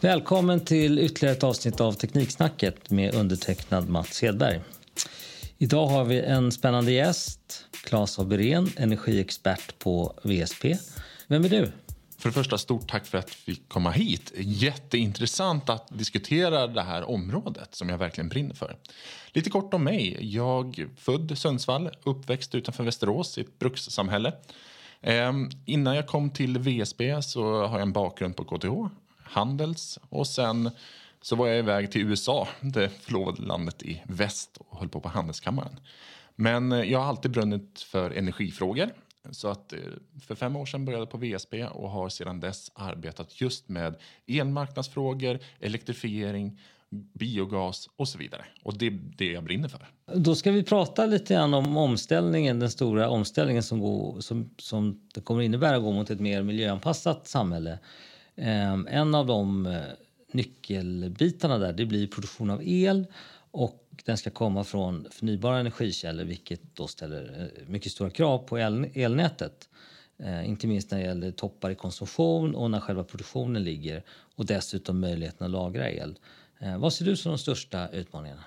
Välkommen 0.00 0.60
till 0.60 0.98
ytterligare 0.98 1.36
ett 1.36 1.44
avsnitt 1.44 1.80
av 1.80 1.92
Tekniksnacket 1.92 2.90
med 2.90 3.14
undertecknad 3.14 3.88
Mats 3.88 4.22
Hedberg. 4.22 4.60
Idag 5.58 5.86
har 5.86 6.04
vi 6.04 6.20
en 6.20 6.52
spännande 6.52 6.92
gäst, 6.92 7.66
Claes 7.84 8.18
Aberén, 8.18 8.70
energiexpert 8.76 9.78
på 9.78 10.14
VSP. 10.22 10.76
Vem 11.26 11.44
är 11.44 11.48
du? 11.48 11.72
För 12.18 12.28
det 12.28 12.32
första, 12.32 12.58
stort 12.58 12.88
tack 12.88 13.06
för 13.06 13.18
att 13.18 13.30
vi 13.30 13.54
fick 13.54 13.68
komma 13.68 13.90
hit. 13.90 14.32
Jätteintressant 14.36 15.70
att 15.70 15.88
diskutera 15.98 16.66
det 16.66 16.82
här 16.82 17.10
området 17.10 17.74
som 17.74 17.88
jag 17.88 17.98
verkligen 17.98 18.28
brinner 18.28 18.54
för. 18.54 18.76
Lite 19.32 19.50
kort 19.50 19.74
om 19.74 19.84
mig. 19.84 20.16
Jag 20.20 20.78
är 20.78 20.88
född 20.96 21.32
i 21.32 21.36
Sundsvall, 21.36 21.90
uppväxt 22.02 22.54
utanför 22.54 22.84
Västerås 22.84 23.38
i 23.38 23.40
ett 23.40 23.58
brukssamhälle. 23.58 24.32
Eh, 25.00 25.32
innan 25.66 25.96
jag 25.96 26.06
kom 26.06 26.30
till 26.30 26.58
VSB 26.58 27.22
så 27.22 27.66
har 27.66 27.78
jag 27.78 27.82
en 27.82 27.92
bakgrund 27.92 28.36
på 28.36 28.44
KTH, 28.44 28.94
Handels 29.30 29.98
och 30.08 30.26
sen 30.26 30.70
så 31.22 31.36
var 31.36 31.46
jag 31.46 31.58
iväg 31.58 31.90
till 31.90 32.02
USA, 32.02 32.48
det 32.60 32.88
förlovade 32.88 33.42
landet 33.42 33.82
i 33.82 34.02
väst 34.06 34.58
och 34.68 34.78
höll 34.78 34.88
på 34.88 35.00
på 35.00 35.08
Handelskammaren. 35.08 35.80
Men 36.36 36.72
eh, 36.72 36.82
jag 36.92 36.98
har 36.98 37.06
alltid 37.06 37.30
brunnit 37.30 37.80
för 37.80 38.10
energifrågor 38.10 38.90
så 39.30 39.48
att 39.48 39.72
eh, 39.72 39.78
för 40.26 40.34
fem 40.34 40.56
år 40.56 40.66
sedan 40.66 40.84
började 40.84 41.02
jag 41.02 41.10
på 41.10 41.18
VSB 41.18 41.64
och 41.64 41.90
har 41.90 42.08
sedan 42.08 42.40
dess 42.40 42.70
arbetat 42.74 43.40
just 43.40 43.68
med 43.68 43.96
elmarknadsfrågor, 44.26 45.38
elektrifiering, 45.60 46.60
biogas 46.90 47.88
och 47.96 48.08
så 48.08 48.18
vidare. 48.18 48.44
Och 48.62 48.78
det 48.78 48.86
är 48.86 49.00
det 49.16 49.32
jag 49.32 49.44
brinner 49.44 49.68
för. 49.68 49.88
Då 50.14 50.34
ska 50.34 50.50
vi 50.50 50.62
prata 50.62 51.06
lite 51.06 51.34
grann 51.34 51.54
om 51.54 51.76
omställningen, 51.76 52.58
den 52.58 52.70
stora 52.70 53.08
omställningen 53.08 53.62
som, 53.62 53.80
går, 53.80 54.20
som, 54.20 54.50
som 54.58 55.08
det 55.14 55.20
kommer 55.20 55.42
innebära 55.42 55.76
att 55.76 55.82
gå 55.82 55.92
mot 55.92 56.10
ett 56.10 56.20
mer 56.20 56.42
miljöanpassat 56.42 57.26
samhälle. 57.26 57.78
Ehm, 58.38 58.86
en 58.90 59.14
av 59.14 59.26
de 59.26 59.66
eh, 59.66 59.82
nyckelbitarna 60.32 61.58
där 61.58 61.72
det 61.72 61.86
blir 61.86 62.06
produktion 62.06 62.50
av 62.50 62.62
el 62.64 63.06
och 63.50 63.84
den 64.04 64.16
ska 64.16 64.30
komma 64.30 64.64
från 64.64 65.06
förnybara 65.10 65.58
energikällor 65.58 66.24
vilket 66.24 66.76
då 66.76 66.86
ställer 66.86 67.50
eh, 67.56 67.68
mycket 67.68 67.92
stora 67.92 68.10
krav 68.10 68.38
på 68.38 68.58
el, 68.58 68.90
elnätet. 68.94 69.68
Eh, 70.18 70.48
inte 70.48 70.66
minst 70.66 70.90
när 70.90 70.98
det 70.98 71.04
gäller 71.04 71.30
toppar 71.30 71.70
i 71.70 71.74
konsumtion 71.74 72.54
och 72.54 72.70
när 72.70 72.80
själva 72.80 73.04
produktionen 73.04 73.64
ligger 73.64 74.02
och 74.08 74.46
dessutom 74.46 75.00
möjligheten 75.00 75.44
att 75.44 75.50
lagra 75.50 75.90
el. 75.90 76.18
Eh, 76.58 76.78
vad 76.78 76.92
ser 76.92 77.04
du 77.04 77.16
som 77.16 77.32
de 77.32 77.38
största 77.38 77.88
utmaningarna? 77.88 78.44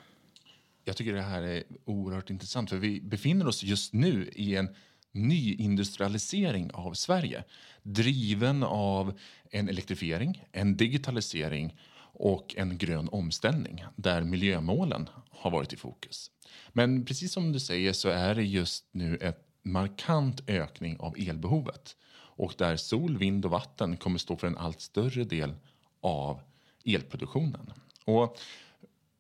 Jag 0.86 0.98
tycker 0.98 1.14
det 1.14 1.22
här 1.22 1.42
är 1.42 1.64
oerhört 1.86 2.30
intressant 2.30 2.70
för 2.70 2.78
vi 2.78 3.02
befinner 3.02 3.48
oss 3.48 3.64
just 3.64 3.94
nu 3.94 4.30
i 4.36 4.56
en 4.56 4.70
nyindustrialisering 5.12 6.72
av 6.74 6.94
Sverige 6.94 7.44
driven 7.84 8.64
av 8.64 9.20
en 9.52 9.70
elektrifiering, 9.70 10.44
en 10.52 10.78
digitalisering 10.78 11.78
och 12.14 12.56
en 12.58 12.78
grön 12.78 13.10
omställning 13.12 13.84
där 13.96 14.22
miljömålen 14.22 15.10
har 15.30 15.52
varit 15.52 15.74
i 15.74 15.78
fokus. 15.78 16.32
Men 16.70 17.06
precis 17.06 17.34
som 17.34 17.52
du 17.52 17.60
säger 17.60 17.94
så 17.94 18.10
är 18.10 18.36
det 18.36 18.44
just 18.44 18.86
nu 18.92 19.18
en 19.22 19.34
markant 19.64 20.50
ökning 20.50 21.00
av 21.00 21.16
elbehovet 21.18 21.96
och 22.14 22.54
där 22.58 22.76
sol, 22.76 23.18
vind 23.18 23.46
och 23.46 23.52
vatten 23.52 23.98
kommer 23.98 24.20
stå 24.20 24.38
för 24.38 24.48
en 24.48 24.58
allt 24.58 24.82
större 24.82 25.24
del 25.24 25.54
av 26.02 26.42
elproduktionen. 26.86 27.74
Och 28.06 28.38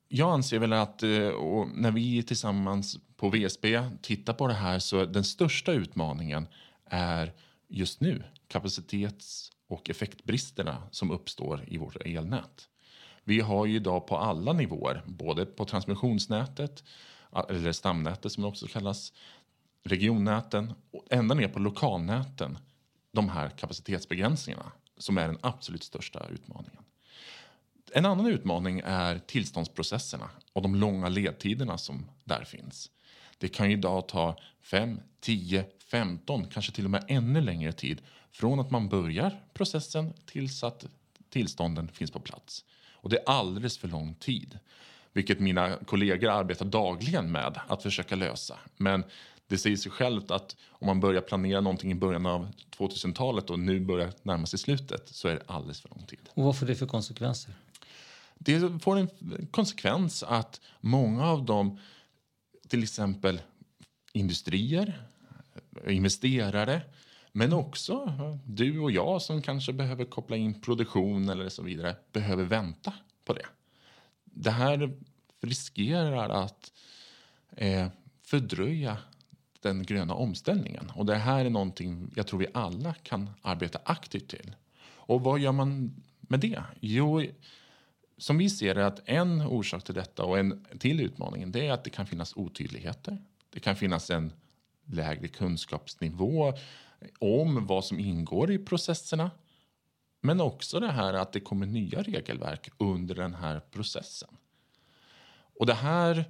jag 0.07 0.33
anser 0.33 0.59
väl 0.59 0.73
att 0.73 1.03
eh, 1.03 1.09
när 1.73 1.91
vi 1.91 2.23
tillsammans 2.23 2.97
på 3.21 3.29
VSB 3.29 3.89
tittar 4.01 4.33
på 4.33 4.47
det 4.47 4.53
här 4.53 4.79
så 4.79 5.05
den 5.05 5.23
största 5.23 5.71
utmaningen 5.71 6.47
är 6.85 7.33
just 7.67 8.01
nu 8.01 8.23
kapacitets 8.47 9.51
och 9.67 9.89
effektbristerna 9.89 10.83
som 10.91 11.11
uppstår 11.11 11.63
i 11.67 11.77
vårt 11.77 11.95
elnät. 12.05 12.69
Vi 13.23 13.39
har 13.39 13.65
ju 13.65 13.75
idag 13.75 14.07
på 14.07 14.17
alla 14.17 14.53
nivåer, 14.53 15.03
både 15.05 15.45
på 15.45 15.65
transmissionsnätet 15.65 16.83
eller 17.49 17.71
stamnätet 17.71 18.31
som 18.31 18.43
det 18.43 18.49
också 18.49 18.67
kallas, 18.67 19.13
regionnäten 19.83 20.73
och 20.91 21.05
ända 21.09 21.35
ner 21.35 21.47
på 21.47 21.59
lokalnäten 21.59 22.57
de 23.11 23.29
här 23.29 23.49
kapacitetsbegränsningarna 23.49 24.71
som 24.97 25.17
är 25.17 25.27
den 25.27 25.39
absolut 25.41 25.83
största 25.83 26.27
utmaningen. 26.27 26.83
En 27.93 28.05
annan 28.05 28.25
utmaning 28.27 28.81
är 28.85 29.19
tillståndsprocesserna 29.19 30.29
och 30.53 30.61
de 30.61 30.75
långa 30.75 31.09
ledtiderna 31.09 31.77
som 31.77 32.05
där 32.23 32.43
finns. 32.43 32.91
Det 33.41 33.47
kan 33.47 33.69
ju 33.69 33.77
idag 33.77 34.07
ta 34.07 34.37
5, 34.61 34.99
10, 35.19 35.65
15, 35.91 36.47
kanske 36.47 36.71
till 36.71 36.85
och 36.85 36.91
med 36.91 37.05
ännu 37.07 37.41
längre 37.41 37.71
tid 37.71 38.01
från 38.31 38.59
att 38.59 38.71
man 38.71 38.89
börjar 38.89 39.43
processen 39.53 40.13
tills 40.25 40.63
att 40.63 40.85
tillstånden 41.29 41.87
finns 41.87 42.11
på 42.11 42.19
plats. 42.19 42.65
Och 42.93 43.09
det 43.09 43.17
är 43.17 43.23
alldeles 43.29 43.77
för 43.77 43.87
lång 43.87 44.13
tid. 44.13 44.59
Vilket 45.13 45.39
mina 45.39 45.77
kollegor 45.85 46.29
arbetar 46.29 46.65
dagligen 46.65 47.31
med 47.31 47.59
att 47.67 47.83
försöka 47.83 48.15
lösa. 48.15 48.59
Men 48.77 49.03
det 49.47 49.57
säger 49.57 49.77
sig 49.77 49.91
självt 49.91 50.31
att 50.31 50.55
om 50.69 50.87
man 50.87 50.99
börjar 50.99 51.21
planera 51.21 51.61
någonting 51.61 51.91
i 51.91 51.95
början 51.95 52.25
av 52.25 52.51
2000-talet 52.77 53.49
och 53.49 53.59
nu 53.59 53.79
börjar 53.79 54.11
närma 54.23 54.45
sig 54.45 54.59
slutet 54.59 55.09
så 55.09 55.27
är 55.27 55.33
det 55.33 55.43
alldeles 55.45 55.81
för 55.81 55.89
lång 55.89 56.05
tid. 56.05 56.19
Och 56.33 56.43
vad 56.43 56.59
får 56.59 56.65
det 56.65 56.75
för 56.75 56.87
konsekvenser? 56.87 57.53
Det 58.37 58.83
får 58.83 58.97
en 58.97 59.09
konsekvens 59.51 60.23
att 60.23 60.61
många 60.79 61.25
av 61.25 61.45
dem, 61.45 61.79
till 62.71 62.83
exempel 62.83 63.41
industrier, 64.13 65.03
investerare 65.87 66.81
men 67.31 67.53
också 67.53 68.13
du 68.45 68.79
och 68.79 68.91
jag 68.91 69.21
som 69.21 69.41
kanske 69.41 69.73
behöver 69.73 70.05
koppla 70.05 70.37
in 70.37 70.61
produktion 70.61 71.29
eller 71.29 71.49
så 71.49 71.63
vidare 71.63 71.95
behöver 72.11 72.43
vänta 72.43 72.93
på 73.25 73.33
det. 73.33 73.45
Det 74.23 74.51
här 74.51 74.97
riskerar 75.41 76.29
att 76.29 76.71
eh, 77.49 77.87
fördröja 78.23 78.97
den 79.61 79.83
gröna 79.83 80.13
omställningen. 80.13 80.91
Och 80.95 81.05
det 81.05 81.15
här 81.15 81.45
är 81.45 81.49
någonting 81.49 82.11
jag 82.15 82.27
tror 82.27 82.39
vi 82.39 82.47
alla 82.53 82.93
kan 82.93 83.29
arbeta 83.41 83.79
aktivt 83.83 84.27
till. 84.27 84.55
Och 84.83 85.21
vad 85.21 85.39
gör 85.39 85.51
man 85.51 85.95
med 86.19 86.39
det? 86.39 86.63
Jo, 86.79 87.23
som 88.21 88.37
vi 88.37 88.49
ser 88.49 88.75
det 88.75 88.87
att 88.87 89.01
en 89.05 89.41
orsak 89.41 89.83
till 89.83 89.95
detta 89.95 90.23
och 90.23 90.39
en 90.39 90.65
till 90.79 90.99
utmaningen 90.99 91.51
det 91.51 91.67
är 91.67 91.71
att 91.71 91.83
det 91.83 91.89
kan 91.89 92.07
finnas 92.07 92.35
otydligheter. 92.35 93.17
Det 93.49 93.59
kan 93.59 93.75
finnas 93.75 94.09
en 94.09 94.33
lägre 94.85 95.27
kunskapsnivå 95.27 96.53
om 97.19 97.67
vad 97.67 97.85
som 97.85 97.99
ingår 97.99 98.51
i 98.51 98.57
processerna. 98.57 99.31
Men 100.21 100.41
också 100.41 100.79
det 100.79 100.91
här 100.91 101.13
att 101.13 101.33
det 101.33 101.39
kommer 101.39 101.65
nya 101.65 102.01
regelverk 102.01 102.69
under 102.77 103.15
den 103.15 103.33
här 103.33 103.59
processen. 103.59 104.29
Och 105.59 105.65
det 105.65 105.73
här 105.73 106.25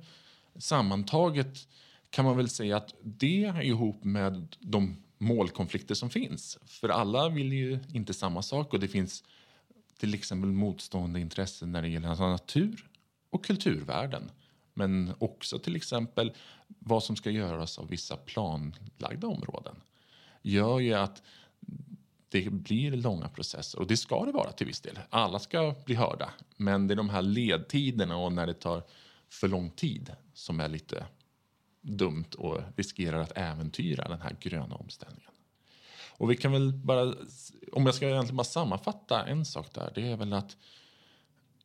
sammantaget 0.56 1.68
kan 2.10 2.26
man 2.26 2.38
väl 2.38 2.50
säga 2.50 2.78
att 2.78 2.94
det 3.02 3.54
ihop 3.64 4.04
med 4.04 4.56
de 4.60 5.04
målkonflikter 5.18 5.96
som 5.96 6.10
finns. 6.10 6.58
För 6.66 6.90
alla 6.90 7.30
vill 7.30 7.54
ju 7.54 7.80
inte 7.94 8.14
samma 8.14 8.42
sak 8.42 8.74
och 8.74 8.80
det 8.80 8.88
finns 8.88 9.24
till 10.02 10.14
exempel 10.14 10.52
motstående 10.52 11.20
intressen 11.20 11.72
när 11.72 11.82
det 11.82 11.88
gäller 11.88 12.16
natur 12.16 12.90
och 13.30 13.46
kulturvärden. 13.46 14.32
Men 14.74 15.14
också 15.20 15.60
till 15.60 15.76
exempel 15.76 16.34
vad 16.68 17.04
som 17.04 17.16
ska 17.16 17.30
göras 17.30 17.80
av 17.80 17.88
vissa 17.88 18.18
planlagda 18.18 19.28
områden 19.28 19.76
gör 20.42 20.80
ju 20.80 20.94
att 20.94 21.22
det 22.30 22.50
blir 22.50 22.92
långa 22.92 23.30
processer 23.30 23.80
och 23.80 23.88
det 23.88 23.98
ska 23.98 24.26
det 24.26 24.32
vara 24.32 24.52
till 24.52 24.68
viss 24.68 24.82
del. 24.82 25.00
Alla 25.10 25.40
ska 25.40 25.76
bli 25.86 25.96
hörda, 25.96 26.30
men 26.58 26.88
det 26.88 26.94
är 26.94 26.96
de 26.96 27.10
här 27.10 27.22
ledtiderna 27.22 28.18
och 28.18 28.34
när 28.34 28.48
det 28.48 28.54
tar 28.54 28.84
för 29.30 29.48
lång 29.48 29.70
tid 29.70 30.16
som 30.34 30.60
är 30.60 30.68
lite 30.68 31.06
dumt 31.82 32.32
och 32.38 32.62
riskerar 32.76 33.22
att 33.22 33.32
äventyra 33.36 34.08
den 34.08 34.22
här 34.22 34.36
gröna 34.40 34.76
omställningen. 34.76 35.32
Och 36.22 36.32
vi 36.32 36.38
kan 36.38 36.52
väl 36.52 36.74
bara, 36.74 37.16
om 37.72 37.86
jag 37.86 37.96
ska 37.96 38.10
egentligen 38.10 38.38
bara 38.38 38.44
sammanfatta 38.44 39.26
en 39.26 39.46
sak 39.46 39.74
där, 39.74 39.92
det 39.96 40.12
är 40.12 40.18
väl 40.18 40.34
att 40.34 40.58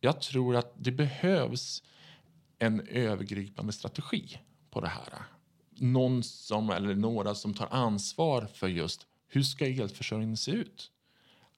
jag 0.01 0.21
tror 0.21 0.57
att 0.57 0.73
det 0.77 0.93
behövs 0.93 1.83
en 2.59 2.89
övergripande 2.89 3.73
strategi 3.73 4.39
på 4.71 4.81
det 4.81 4.89
här 4.89 5.23
någon 5.79 6.23
som, 6.23 6.71
eller 6.71 6.95
några 6.95 7.35
som 7.35 7.55
tar 7.55 7.69
ansvar 7.71 8.49
för 8.55 8.69
just 8.69 9.07
hur 9.29 9.43
ska 9.43 9.67
elförsörjningen 9.67 10.37
se 10.37 10.51
ut? 10.51 10.91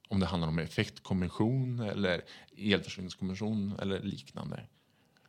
Om 0.08 0.20
det 0.20 0.26
handlar 0.26 0.48
om 0.48 0.58
effektkommission 0.58 1.80
eller 1.80 2.22
elförsörjningskommission 2.56 3.74
eller 3.82 4.00
liknande. 4.00 4.60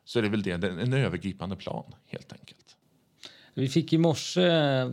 Så 0.06 0.19
är 0.19 0.24
det 0.24 0.30
väl 0.30 0.44
det, 0.44 0.51
en 0.51 0.94
övergripande 0.94 1.56
plan 1.56 1.95
helt 2.06 2.33
enkelt. 2.33 2.75
Vi 3.54 3.69
fick 3.69 3.94
i 3.94 3.98
morse, 3.98 4.42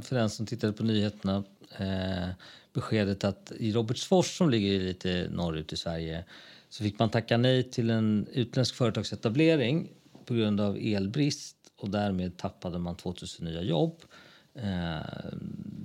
för 0.03 0.17
den 0.17 0.31
som 0.31 0.47
tittade 0.47 0.73
på 0.73 0.83
nyheterna, 0.83 1.45
eh, 1.79 2.29
beskedet 2.73 3.25
att 3.25 3.53
i 3.59 3.73
Robertsfors 3.73 4.37
som 4.37 4.51
ligger 4.51 4.81
lite 4.81 5.29
norrut 5.31 5.73
i 5.73 5.77
Sverige 5.77 6.25
så 6.69 6.85
fick 6.85 6.99
man 6.99 7.11
tacka 7.11 7.37
nej 7.37 7.63
till 7.63 7.91
en 7.91 8.27
utländsk 8.33 8.75
företagsetablering 8.75 9.89
på 10.25 10.35
grund 10.35 10.61
av 10.61 10.77
elbrist 10.77 11.57
och 11.77 11.91
därmed 11.91 12.37
tappade 12.37 12.79
man 12.79 12.97
2000 12.97 13.45
nya 13.45 13.63
jobb. 13.63 14.03
Eh, 14.55 15.35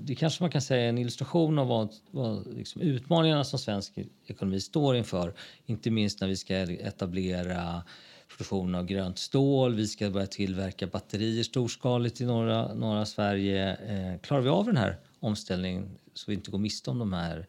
det 0.04 0.16
kanske 0.16 0.44
man 0.44 0.51
kan 0.51 0.62
säga 0.62 0.86
är 0.86 0.89
en 0.89 0.98
illustration 0.98 1.60
av 1.60 1.68
vad, 1.68 1.94
vad 2.12 2.48
liksom 2.57 2.81
utmaningarna 2.81 3.44
som 3.44 3.60
svensk 3.60 3.94
ekonomi 4.25 4.60
står 4.60 4.95
inför. 4.95 5.33
Inte 5.66 5.92
minst 5.92 6.22
när 6.22 6.28
vi 6.28 6.38
ska 6.38 6.56
etablera 6.57 7.83
produktion 8.30 8.75
av 8.75 8.86
grönt 8.86 9.19
stål. 9.19 9.75
Vi 9.75 9.88
ska 9.88 10.10
börja 10.10 10.28
tillverka 10.28 10.88
batterier 10.88 11.44
storskaligt 11.44 12.22
i 12.22 12.25
norra, 12.25 12.74
norra 12.74 13.06
Sverige. 13.06 13.75
Eh, 13.75 14.19
klarar 14.19 14.42
vi 14.42 14.50
av 14.50 14.66
den 14.66 14.78
här 14.78 14.98
omställningen 15.21 15.97
så 16.13 16.31
vi 16.31 16.35
inte 16.35 16.51
går 16.51 16.59
miste 16.59 16.89
om 16.89 17.00
de 17.00 17.13
här 17.13 17.47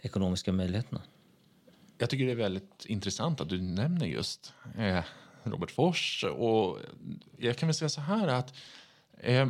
ekonomiska 0.00 0.52
möjligheterna? 0.52 1.02
Jag 1.98 2.10
tycker 2.10 2.26
det 2.26 2.32
är 2.32 2.36
väldigt 2.36 2.84
intressant 2.86 3.40
att 3.40 3.48
du 3.48 3.62
nämner 3.62 4.06
just 4.06 4.52
eh, 4.78 5.04
Robert 5.42 5.70
Fors. 5.70 6.24
Och 6.24 6.78
jag 7.36 7.56
kan 7.56 7.66
väl 7.66 7.74
säga 7.74 7.88
så 7.88 8.00
här 8.00 8.28
att 8.28 8.54
eh, 9.18 9.48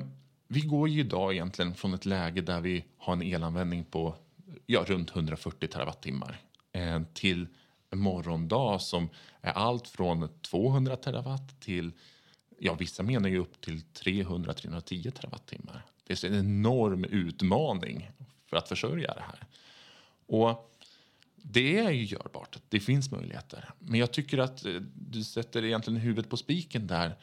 vi 0.48 0.60
går 0.60 0.88
ju 0.88 1.00
idag 1.00 1.32
egentligen 1.32 1.74
från 1.74 1.94
ett 1.94 2.06
läge 2.06 2.40
där 2.40 2.60
vi 2.60 2.84
har 2.98 3.12
en 3.12 3.22
elanvändning 3.22 3.84
på 3.84 4.14
ja, 4.66 4.84
runt 4.86 5.10
140 5.10 5.68
terawattimmar 5.68 6.40
eh, 6.72 7.02
till 7.14 7.46
en 7.90 7.98
morgondag 7.98 8.80
som 8.80 9.08
är 9.40 9.52
allt 9.52 9.88
från 9.88 10.28
200 10.42 10.96
terawatt 10.96 11.60
till 11.60 11.92
ja, 12.58 12.74
vissa 12.74 13.02
menar 13.02 13.28
ju 13.28 13.38
upp 13.38 13.60
till 13.60 13.80
300-310 13.80 15.10
terawattimmar. 15.10 15.84
Det 16.08 16.24
är 16.24 16.28
en 16.28 16.34
enorm 16.34 17.04
utmaning 17.04 18.10
för 18.46 18.56
att 18.56 18.68
försörja 18.68 19.14
det 19.14 19.22
här. 19.22 19.46
Och 20.26 20.78
det 21.36 21.78
är 21.78 21.90
ju 21.90 22.04
görbart. 22.04 22.58
Det 22.68 22.80
finns 22.80 23.10
möjligheter. 23.10 23.70
Men 23.78 24.00
jag 24.00 24.12
tycker 24.12 24.38
att 24.38 24.64
eh, 24.64 24.74
du 24.94 25.24
sätter 25.24 25.64
egentligen 25.64 26.00
huvudet 26.00 26.30
på 26.30 26.36
spiken 26.36 26.86
där. 26.86 27.16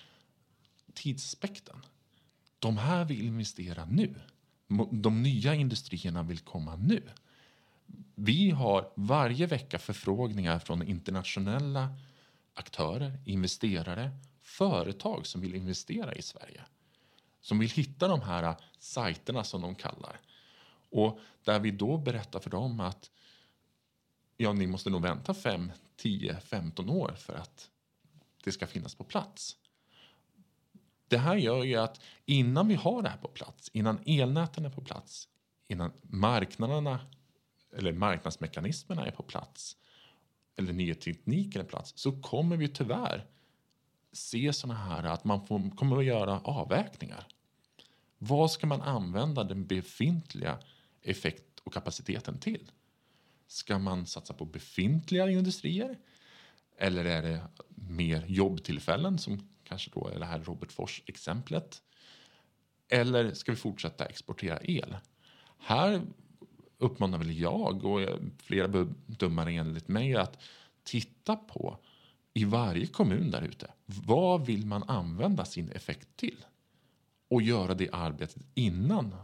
Tidsaspekten. 0.93 1.85
De 2.59 2.77
här 2.77 3.05
vill 3.05 3.21
investera 3.21 3.85
nu. 3.85 4.15
De 4.91 5.23
nya 5.23 5.55
industrierna 5.55 6.23
vill 6.23 6.39
komma 6.39 6.75
nu. 6.75 7.03
Vi 8.15 8.49
har 8.49 8.91
varje 8.95 9.45
vecka 9.45 9.79
förfrågningar 9.79 10.59
från 10.59 10.83
internationella 10.83 11.95
aktörer, 12.53 13.19
investerare, 13.25 14.11
företag 14.41 15.27
som 15.27 15.41
vill 15.41 15.55
investera 15.55 16.15
i 16.15 16.21
Sverige. 16.21 16.61
Som 17.45 17.59
vill 17.59 17.69
hitta 17.69 18.07
de 18.07 18.21
här 18.21 18.43
äh, 18.43 18.55
sajterna 18.79 19.43
som 19.43 19.61
de 19.61 19.75
kallar. 19.75 20.19
Och 20.89 21.19
där 21.43 21.59
vi 21.59 21.71
då 21.71 21.97
berättar 21.97 22.39
för 22.39 22.49
dem 22.49 22.79
att 22.79 23.11
ja, 24.37 24.53
ni 24.53 24.67
måste 24.67 24.89
nog 24.89 25.01
vänta 25.01 25.33
5, 25.33 25.71
10, 25.95 26.39
15 26.39 26.89
år 26.89 27.15
för 27.17 27.33
att 27.33 27.69
det 28.43 28.51
ska 28.51 28.67
finnas 28.67 28.95
på 28.95 29.03
plats. 29.03 29.57
Det 31.07 31.17
här 31.17 31.35
gör 31.35 31.63
ju 31.63 31.75
att 31.75 32.01
innan 32.25 32.67
vi 32.67 32.75
har 32.75 33.01
det 33.01 33.09
här 33.09 33.17
på 33.17 33.27
plats, 33.27 33.69
innan 33.73 33.99
elnäten 34.05 34.65
är 34.65 34.69
på 34.69 34.81
plats, 34.81 35.27
innan 35.67 35.91
marknaderna 36.01 36.99
eller 37.77 37.93
marknadsmekanismerna 37.93 39.05
är 39.07 39.11
på 39.11 39.23
plats 39.23 39.77
eller 40.55 40.73
nya 40.73 40.95
tekniken 40.95 41.61
är 41.61 41.65
på 41.65 41.69
plats 41.69 41.93
så 41.95 42.21
kommer 42.21 42.57
vi 42.57 42.67
tyvärr 42.67 43.25
se 44.11 44.53
såna 44.53 44.73
här 44.73 45.03
att 45.03 45.23
man 45.23 45.47
får, 45.47 45.75
kommer 45.75 45.97
att 45.97 46.05
göra 46.05 46.39
avvägningar. 46.39 47.27
Vad 48.17 48.51
ska 48.51 48.67
man 48.67 48.81
använda 48.81 49.43
den 49.43 49.67
befintliga 49.67 50.59
effekt 51.01 51.59
och 51.63 51.73
kapaciteten 51.73 52.39
till? 52.39 52.71
Ska 53.47 53.79
man 53.79 54.05
satsa 54.05 54.33
på 54.33 54.45
befintliga 54.45 55.29
industrier? 55.29 55.97
Eller 56.77 57.05
är 57.05 57.21
det 57.21 57.47
mer 57.75 58.25
jobbtillfällen 58.27 59.17
som 59.17 59.49
kanske 59.63 59.91
då 59.93 60.07
är 60.07 60.19
det 60.19 60.25
här 60.25 60.39
Robert 60.39 60.71
Fors-exemplet? 60.71 61.81
Eller 62.89 63.33
ska 63.33 63.51
vi 63.51 63.55
fortsätta 63.55 64.05
exportera 64.05 64.59
el? 64.63 64.97
Här 65.57 66.01
uppmanar 66.77 67.17
väl 67.17 67.39
jag 67.39 67.85
och 67.85 68.01
flera 68.43 68.67
bedömare 68.67 69.51
enligt 69.51 69.87
mig 69.87 70.15
att 70.15 70.43
titta 70.83 71.35
på 71.35 71.79
i 72.33 72.43
varje 72.43 72.87
kommun 72.87 73.31
där 73.31 73.41
ute. 73.41 73.71
Vad 73.85 74.45
vill 74.45 74.65
man 74.65 74.83
använda 74.83 75.45
sin 75.45 75.69
effekt 75.69 76.17
till? 76.17 76.45
Och 77.29 77.41
göra 77.41 77.73
det 77.73 77.89
arbetet 77.91 78.43
innan 78.53 79.15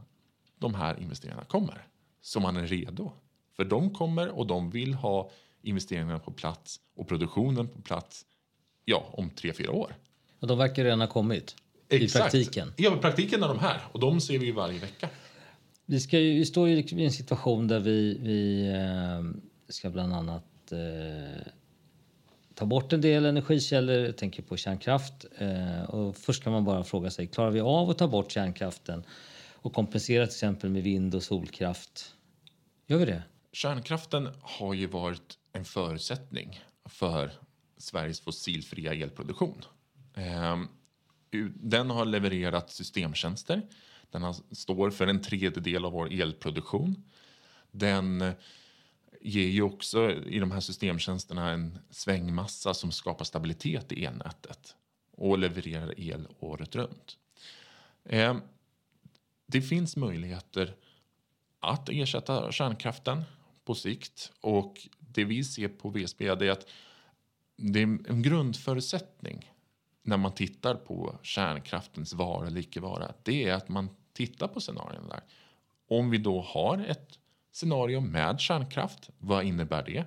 de 0.59 0.75
här 0.75 0.99
investeringarna 0.99 1.45
kommer. 1.45 1.87
Så 2.21 2.39
man 2.39 2.57
är 2.57 2.67
redo. 2.67 3.11
För 3.55 3.65
de 3.65 3.93
kommer 3.93 4.29
och 4.29 4.47
de 4.47 4.69
vill 4.69 4.93
ha 4.93 5.31
investeringarna 5.61 6.19
på 6.19 6.31
plats 6.31 6.79
och 6.95 7.07
produktionen 7.07 7.67
på 7.67 7.81
plats 7.81 8.25
ja, 8.85 9.09
om 9.13 9.29
tre, 9.29 9.53
fyra 9.53 9.71
år. 9.71 9.95
Och 10.39 10.47
de 10.47 10.57
verkar 10.57 10.83
redan 10.83 11.01
ha 11.01 11.07
kommit 11.07 11.55
Exakt. 11.89 12.15
i 12.15 12.21
praktiken. 12.21 12.73
Ja, 12.77 12.97
i 12.97 12.99
praktiken 12.99 13.43
är 13.43 13.47
de 13.47 13.59
här 13.59 13.81
och 13.91 13.99
de 13.99 14.21
ser 14.21 14.39
vi 14.39 14.51
varje 14.51 14.79
vecka. 14.79 15.09
Vi, 15.85 15.99
ska 15.99 16.19
ju, 16.19 16.33
vi 16.33 16.45
står 16.45 16.69
ju 16.69 16.75
liksom 16.75 16.99
i 16.99 17.05
en 17.05 17.11
situation 17.11 17.67
där 17.67 17.79
vi, 17.79 18.17
vi 18.21 18.67
eh, 18.67 19.41
ska 19.69 19.89
bland 19.89 20.13
annat 20.13 20.71
eh, 20.71 21.47
ta 22.61 22.65
bort 22.65 22.93
en 22.93 23.01
del 23.01 23.25
energikällor. 23.25 23.95
Jag 23.95 24.17
tänker 24.17 24.43
på 24.43 24.57
kärnkraft. 24.57 25.25
Eh, 25.37 25.83
och 25.83 26.17
först 26.17 26.43
kan 26.43 26.53
man 26.53 26.65
bara 26.65 26.83
fråga 26.83 27.11
sig, 27.11 27.27
klarar 27.27 27.51
vi 27.51 27.59
av 27.59 27.89
att 27.89 27.97
ta 27.97 28.07
bort 28.07 28.31
kärnkraften 28.31 29.03
och 29.53 29.73
kompensera 29.73 30.25
till 30.25 30.33
exempel 30.33 30.69
med 30.69 30.83
vind 30.83 31.15
och 31.15 31.23
solkraft? 31.23 32.15
Gör 32.87 32.97
vi 32.97 33.05
det? 33.05 33.23
Kärnkraften 33.51 34.29
har 34.41 34.73
ju 34.73 34.87
varit 34.87 35.37
en 35.53 35.65
förutsättning 35.65 36.59
för 36.85 37.31
Sveriges 37.77 38.21
fossilfria 38.21 38.93
elproduktion. 38.93 39.61
Eh, 40.13 40.59
den 41.55 41.89
har 41.89 42.05
levererat 42.05 42.71
systemtjänster. 42.71 43.61
Den 44.11 44.33
står 44.33 44.91
för 44.91 45.07
en 45.07 45.21
tredjedel 45.21 45.85
av 45.85 45.91
vår 45.91 46.13
elproduktion. 46.21 47.03
Den 47.71 48.33
ger 49.21 49.47
ju 49.47 49.61
också 49.61 50.11
i 50.11 50.39
de 50.39 50.51
här 50.51 50.59
systemtjänsterna 50.59 51.49
en 51.49 51.79
svängmassa 51.89 52.73
som 52.73 52.91
skapar 52.91 53.25
stabilitet 53.25 53.91
i 53.91 54.05
elnätet 54.05 54.75
och 55.11 55.37
levererar 55.37 55.99
el 55.99 56.27
året 56.39 56.75
runt. 56.75 57.17
Eh, 58.05 58.37
det 59.45 59.61
finns 59.61 59.95
möjligheter 59.95 60.75
att 61.59 61.89
ersätta 61.89 62.51
kärnkraften 62.51 63.23
på 63.65 63.75
sikt. 63.75 64.31
Och 64.41 64.87
det 64.99 65.23
vi 65.23 65.43
ser 65.43 65.67
på 65.67 65.89
VSB 65.89 66.27
är 66.27 66.49
att 66.49 66.67
det 67.55 67.79
är 67.79 67.83
en 67.83 68.21
grundförutsättning 68.21 69.51
när 70.03 70.17
man 70.17 70.33
tittar 70.33 70.75
på 70.75 71.19
kärnkraftens 71.21 72.13
vara 72.13 72.47
eller 72.47 72.61
icke 72.61 72.79
vara. 72.79 73.13
Det 73.23 73.49
är 73.49 73.53
att 73.53 73.69
man 73.69 73.89
tittar 74.13 74.47
på 74.47 74.59
scenarierna 74.59 75.07
där. 75.07 75.23
Om 75.87 76.09
vi 76.09 76.17
då 76.17 76.41
har 76.41 76.77
ett 76.77 77.19
scenario 77.51 77.99
med 77.99 78.39
kärnkraft, 78.39 79.09
vad 79.17 79.43
innebär 79.43 79.83
det? 79.83 80.05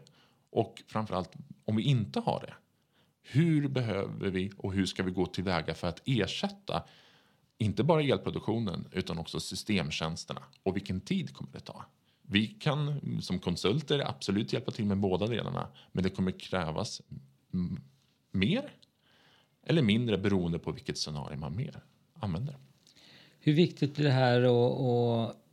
Och 0.50 0.82
framförallt 0.86 1.32
om 1.64 1.76
vi 1.76 1.82
inte 1.82 2.20
har 2.20 2.40
det. 2.40 2.54
Hur 3.22 3.68
behöver 3.68 4.30
vi 4.30 4.52
och 4.56 4.72
hur 4.72 4.86
ska 4.86 5.02
vi 5.02 5.10
gå 5.10 5.26
tillväga 5.26 5.74
för 5.74 5.88
att 5.88 6.02
ersätta 6.04 6.84
inte 7.58 7.84
bara 7.84 8.02
elproduktionen 8.02 8.88
utan 8.92 9.18
också 9.18 9.40
systemtjänsterna 9.40 10.42
och 10.62 10.76
vilken 10.76 11.00
tid 11.00 11.34
kommer 11.34 11.52
det 11.52 11.60
ta? 11.60 11.84
Vi 12.22 12.46
kan 12.46 13.00
som 13.22 13.38
konsulter 13.38 14.08
absolut 14.08 14.52
hjälpa 14.52 14.70
till 14.70 14.84
med 14.84 14.98
båda 14.98 15.26
delarna 15.26 15.68
men 15.92 16.04
det 16.04 16.10
kommer 16.10 16.30
krävas 16.30 17.02
mer 18.30 18.70
eller 19.66 19.82
mindre 19.82 20.18
beroende 20.18 20.58
på 20.58 20.72
vilket 20.72 20.98
scenario 20.98 21.36
man 21.36 21.56
mer 21.56 21.82
använder. 22.14 22.56
Hur 23.38 23.52
viktigt 23.52 23.94
blir 23.94 24.04
det 24.04 24.10
här 24.10 24.42
att, 24.42 25.30
att 25.30 25.43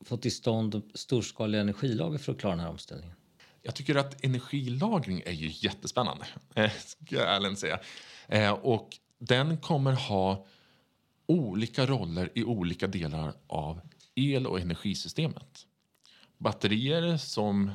få 0.00 0.16
till 0.16 0.32
stånd 0.32 0.82
storskaliga 0.94 1.60
energilager 1.60 2.18
för 2.18 2.32
att 2.32 2.38
klara 2.38 2.56
den 2.56 2.64
här 2.64 2.70
omställningen? 2.70 3.16
Jag 3.62 3.74
tycker 3.74 3.94
att 3.94 4.24
energilagring 4.24 5.22
är 5.26 5.32
ju 5.32 5.50
jättespännande, 5.52 6.26
eh, 6.54 6.70
ska 6.70 7.16
jag 7.16 7.36
ärligt 7.36 7.58
säga. 7.58 7.80
Eh, 8.28 8.52
och 8.52 8.98
den 9.18 9.58
kommer 9.58 9.92
ha 9.92 10.46
olika 11.26 11.86
roller 11.86 12.30
i 12.34 12.44
olika 12.44 12.86
delar 12.86 13.34
av 13.46 13.80
el 14.14 14.46
och 14.46 14.60
energisystemet. 14.60 15.66
Batterier, 16.38 17.16
som 17.16 17.70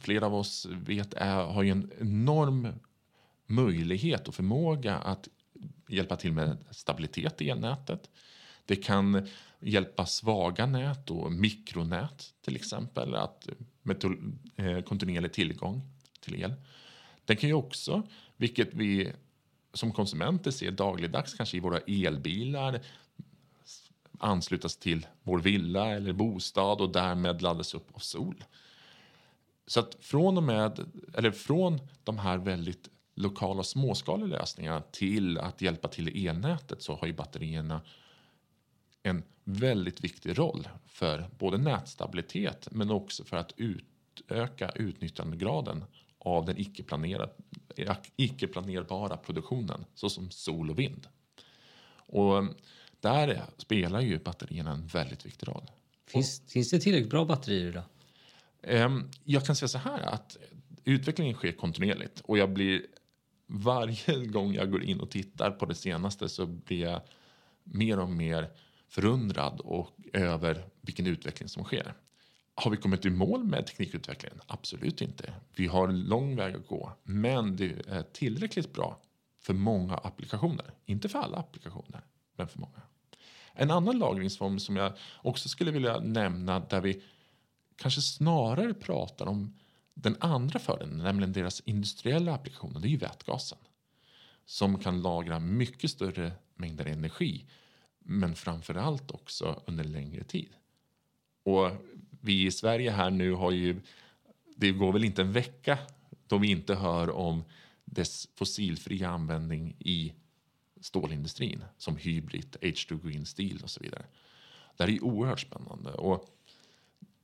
flera 0.00 0.26
av 0.26 0.34
oss 0.34 0.66
vet, 0.70 1.14
är, 1.14 1.44
har 1.44 1.64
en 1.64 1.92
enorm 2.00 2.68
möjlighet 3.46 4.28
och 4.28 4.34
förmåga 4.34 4.96
att 4.96 5.28
hjälpa 5.88 6.16
till 6.16 6.32
med 6.32 6.56
stabilitet 6.70 7.42
i 7.42 7.50
elnätet. 7.50 8.10
Det 8.66 8.76
kan 8.76 9.28
hjälpa 9.60 10.06
svaga 10.06 10.66
nät 10.66 11.10
och 11.10 11.32
mikronät 11.32 12.34
till 12.40 12.56
exempel 12.56 13.14
att 13.14 13.48
med 13.82 14.04
eh, 14.56 14.80
kontinuerlig 14.80 15.32
tillgång 15.32 15.82
till 16.20 16.42
el. 16.42 16.54
Den 17.24 17.36
kan 17.36 17.48
ju 17.48 17.54
också, 17.54 18.02
vilket 18.36 18.74
vi 18.74 19.12
som 19.72 19.92
konsumenter 19.92 20.50
ser 20.50 20.70
dagligdags 20.70 21.34
kanske 21.34 21.56
i 21.56 21.60
våra 21.60 21.78
elbilar 21.78 22.80
anslutas 24.18 24.76
till 24.76 25.06
vår 25.22 25.38
villa 25.38 25.90
eller 25.90 26.12
bostad 26.12 26.80
och 26.80 26.92
därmed 26.92 27.42
laddas 27.42 27.74
upp 27.74 27.88
av 27.94 27.98
sol. 27.98 28.44
Så 29.66 29.80
att 29.80 29.96
från 30.00 30.36
och 30.36 30.42
med, 30.42 30.92
eller 31.14 31.30
från 31.30 31.80
de 32.04 32.18
här 32.18 32.38
väldigt 32.38 32.88
lokala 33.14 33.62
småskaliga 33.62 34.26
lösningarna 34.26 34.80
till 34.80 35.38
att 35.38 35.62
hjälpa 35.62 35.88
till 35.88 36.08
i 36.08 36.26
elnätet 36.26 36.82
så 36.82 36.94
har 36.94 37.06
ju 37.06 37.12
batterierna 37.12 37.80
en 39.06 39.22
väldigt 39.44 40.04
viktig 40.04 40.38
roll 40.38 40.68
för 40.86 41.30
både 41.38 41.58
nätstabilitet 41.58 42.68
men 42.70 42.90
också 42.90 43.24
för 43.24 43.36
att 43.36 43.52
utöka 43.56 44.70
utnyttjandegraden 44.70 45.84
av 46.18 46.44
den 46.44 46.56
icke-planerbara 48.16 49.16
produktionen 49.16 49.84
såsom 49.94 50.30
sol 50.30 50.70
och 50.70 50.78
vind. 50.78 51.06
Och 51.96 52.44
där 53.00 53.42
spelar 53.56 54.00
ju 54.00 54.18
batterierna 54.18 54.72
en 54.72 54.86
väldigt 54.86 55.26
viktig 55.26 55.48
roll. 55.48 55.70
Finns, 56.06 56.40
och, 56.40 56.50
finns 56.50 56.70
det 56.70 56.78
tillräckligt 56.78 57.10
bra 57.10 57.24
batterier 57.24 57.68
idag? 57.68 57.84
Ehm, 58.62 59.10
jag 59.24 59.46
kan 59.46 59.56
säga 59.56 59.68
så 59.68 59.78
här 59.78 60.00
att 60.00 60.36
utvecklingen 60.84 61.34
sker 61.34 61.52
kontinuerligt 61.52 62.20
och 62.20 62.38
jag 62.38 62.52
blir 62.52 62.86
varje 63.46 64.26
gång 64.26 64.54
jag 64.54 64.70
går 64.70 64.82
in 64.82 65.00
och 65.00 65.10
tittar 65.10 65.50
på 65.50 65.66
det 65.66 65.74
senaste 65.74 66.28
så 66.28 66.46
blir 66.46 66.80
jag 66.80 67.00
mer 67.64 67.98
och 67.98 68.08
mer 68.08 68.50
förundrad 68.94 69.60
och 69.60 69.90
över 70.12 70.64
vilken 70.80 71.06
utveckling 71.06 71.48
som 71.48 71.64
sker. 71.64 71.94
Har 72.54 72.70
vi 72.70 72.76
kommit 72.76 73.04
i 73.04 73.10
mål 73.10 73.44
med 73.44 73.66
teknikutvecklingen? 73.66 74.40
Absolut 74.46 75.00
inte. 75.00 75.34
Vi 75.56 75.66
har 75.66 75.88
en 75.88 76.00
lång 76.00 76.36
väg 76.36 76.54
att 76.54 76.66
gå, 76.66 76.92
men 77.02 77.56
det 77.56 77.88
är 77.88 78.02
tillräckligt 78.02 78.72
bra 78.72 79.00
för 79.40 79.54
många 79.54 79.94
applikationer. 79.94 80.74
Inte 80.86 81.08
för 81.08 81.18
alla 81.18 81.36
applikationer, 81.36 82.04
men 82.36 82.48
för 82.48 82.58
många. 82.58 82.82
En 83.52 83.70
annan 83.70 83.98
lagringsform 83.98 84.58
som 84.58 84.76
jag 84.76 84.92
också 85.22 85.48
skulle 85.48 85.70
vilja 85.70 86.00
nämna 86.00 86.60
där 86.60 86.80
vi 86.80 87.02
kanske 87.76 88.00
snarare 88.00 88.74
pratar 88.74 89.26
om 89.26 89.58
den 89.94 90.16
andra 90.20 90.58
fördelen, 90.58 90.98
nämligen 90.98 91.32
deras 91.32 91.60
industriella 91.60 92.34
applikationer, 92.34 92.80
det 92.80 92.88
är 92.88 92.90
ju 92.90 92.96
vätgasen. 92.96 93.58
Som 94.44 94.78
kan 94.78 95.02
lagra 95.02 95.40
mycket 95.40 95.90
större 95.90 96.32
mängder 96.54 96.86
energi, 96.86 97.46
men 98.04 98.34
framför 98.34 98.74
allt 98.74 99.10
också 99.10 99.62
under 99.66 99.84
längre 99.84 100.24
tid. 100.24 100.48
Och 101.42 101.70
vi 102.20 102.46
i 102.46 102.50
Sverige 102.50 102.90
här 102.90 103.10
nu 103.10 103.32
har 103.32 103.50
ju, 103.50 103.80
det 104.56 104.70
går 104.70 104.92
väl 104.92 105.04
inte 105.04 105.22
en 105.22 105.32
vecka 105.32 105.78
då 106.26 106.38
vi 106.38 106.50
inte 106.50 106.74
hör 106.74 107.10
om 107.10 107.44
dess 107.84 108.28
fossilfria 108.34 109.08
användning 109.08 109.76
i 109.78 110.14
stålindustrin 110.80 111.64
som 111.78 111.96
Hybrid, 111.96 112.56
H2 112.60 113.08
Green 113.08 113.26
Steel 113.26 113.60
och 113.62 113.70
så 113.70 113.80
vidare. 113.80 114.04
Det 114.76 114.84
här 114.84 114.90
är 114.90 115.04
oerhört 115.04 115.40
spännande 115.40 115.90
och 115.90 116.28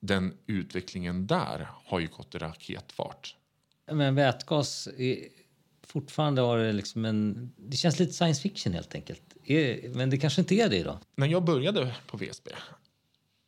den 0.01 0.35
utvecklingen 0.47 1.27
där 1.27 1.69
har 1.71 2.01
ju 2.01 2.09
gått 2.09 2.35
i 2.35 2.39
raketfart. 2.39 3.37
Men 3.87 4.15
vätgas 4.15 4.89
fortfarande 5.91 6.41
har 6.41 6.59
det 6.59 6.73
liksom 6.73 7.05
en... 7.05 7.53
Det 7.57 7.77
känns 7.77 7.99
lite 7.99 8.13
science 8.13 8.43
fiction 8.43 8.73
helt 8.73 8.95
enkelt. 8.95 9.23
Men 9.95 10.11
det 10.11 10.19
kanske 10.19 10.41
inte 10.41 10.55
är 10.55 10.69
det 10.69 10.77
idag. 10.77 10.99
När 11.17 11.27
jag 11.27 11.45
började 11.45 11.95
på 12.07 12.17
VSB 12.17 12.51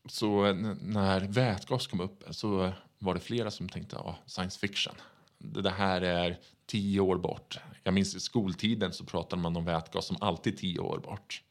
så 0.09 0.53
när 0.83 1.21
vätgas 1.21 1.87
kom 1.87 2.01
upp 2.01 2.25
så 2.31 2.73
var 2.99 3.15
det 3.15 3.21
flera 3.21 3.51
som 3.51 3.69
tänkte 3.69 3.97
ja, 3.97 4.19
science 4.27 4.59
fiction. 4.59 4.95
Det 5.39 5.71
här 5.71 6.03
är 6.03 6.39
tio 6.67 7.01
år 7.01 7.19
bort. 7.19 7.59
Jag 7.83 7.95
minns 7.95 8.15
i 8.15 8.21
skoltiden 8.21 8.93
så 8.93 9.05
pratade 9.05 9.43
man 9.43 9.57
om 9.57 9.65
vätgas 9.65 10.07
som 10.07 10.17
alltid 10.21 10.57
tio 10.57 10.79
år 10.79 10.99
bort. 10.99 11.43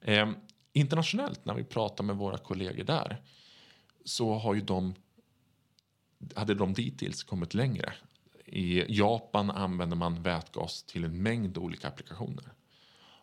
Eh, 0.00 0.30
internationellt, 0.72 1.44
när 1.44 1.54
vi 1.54 1.64
pratar 1.64 2.04
med 2.04 2.16
våra 2.16 2.38
kollegor 2.38 2.84
där, 2.84 3.22
så 4.04 4.34
har 4.34 4.54
ju 4.54 4.60
de, 4.60 4.94
hade 6.34 6.54
de 6.54 6.72
dittills 6.72 7.22
kommit 7.22 7.54
längre. 7.54 7.92
I 8.52 8.84
Japan 8.88 9.50
använder 9.50 9.96
man 9.96 10.22
vätgas 10.22 10.82
till 10.82 11.04
en 11.04 11.22
mängd 11.22 11.58
olika 11.58 11.88
applikationer. 11.88 12.52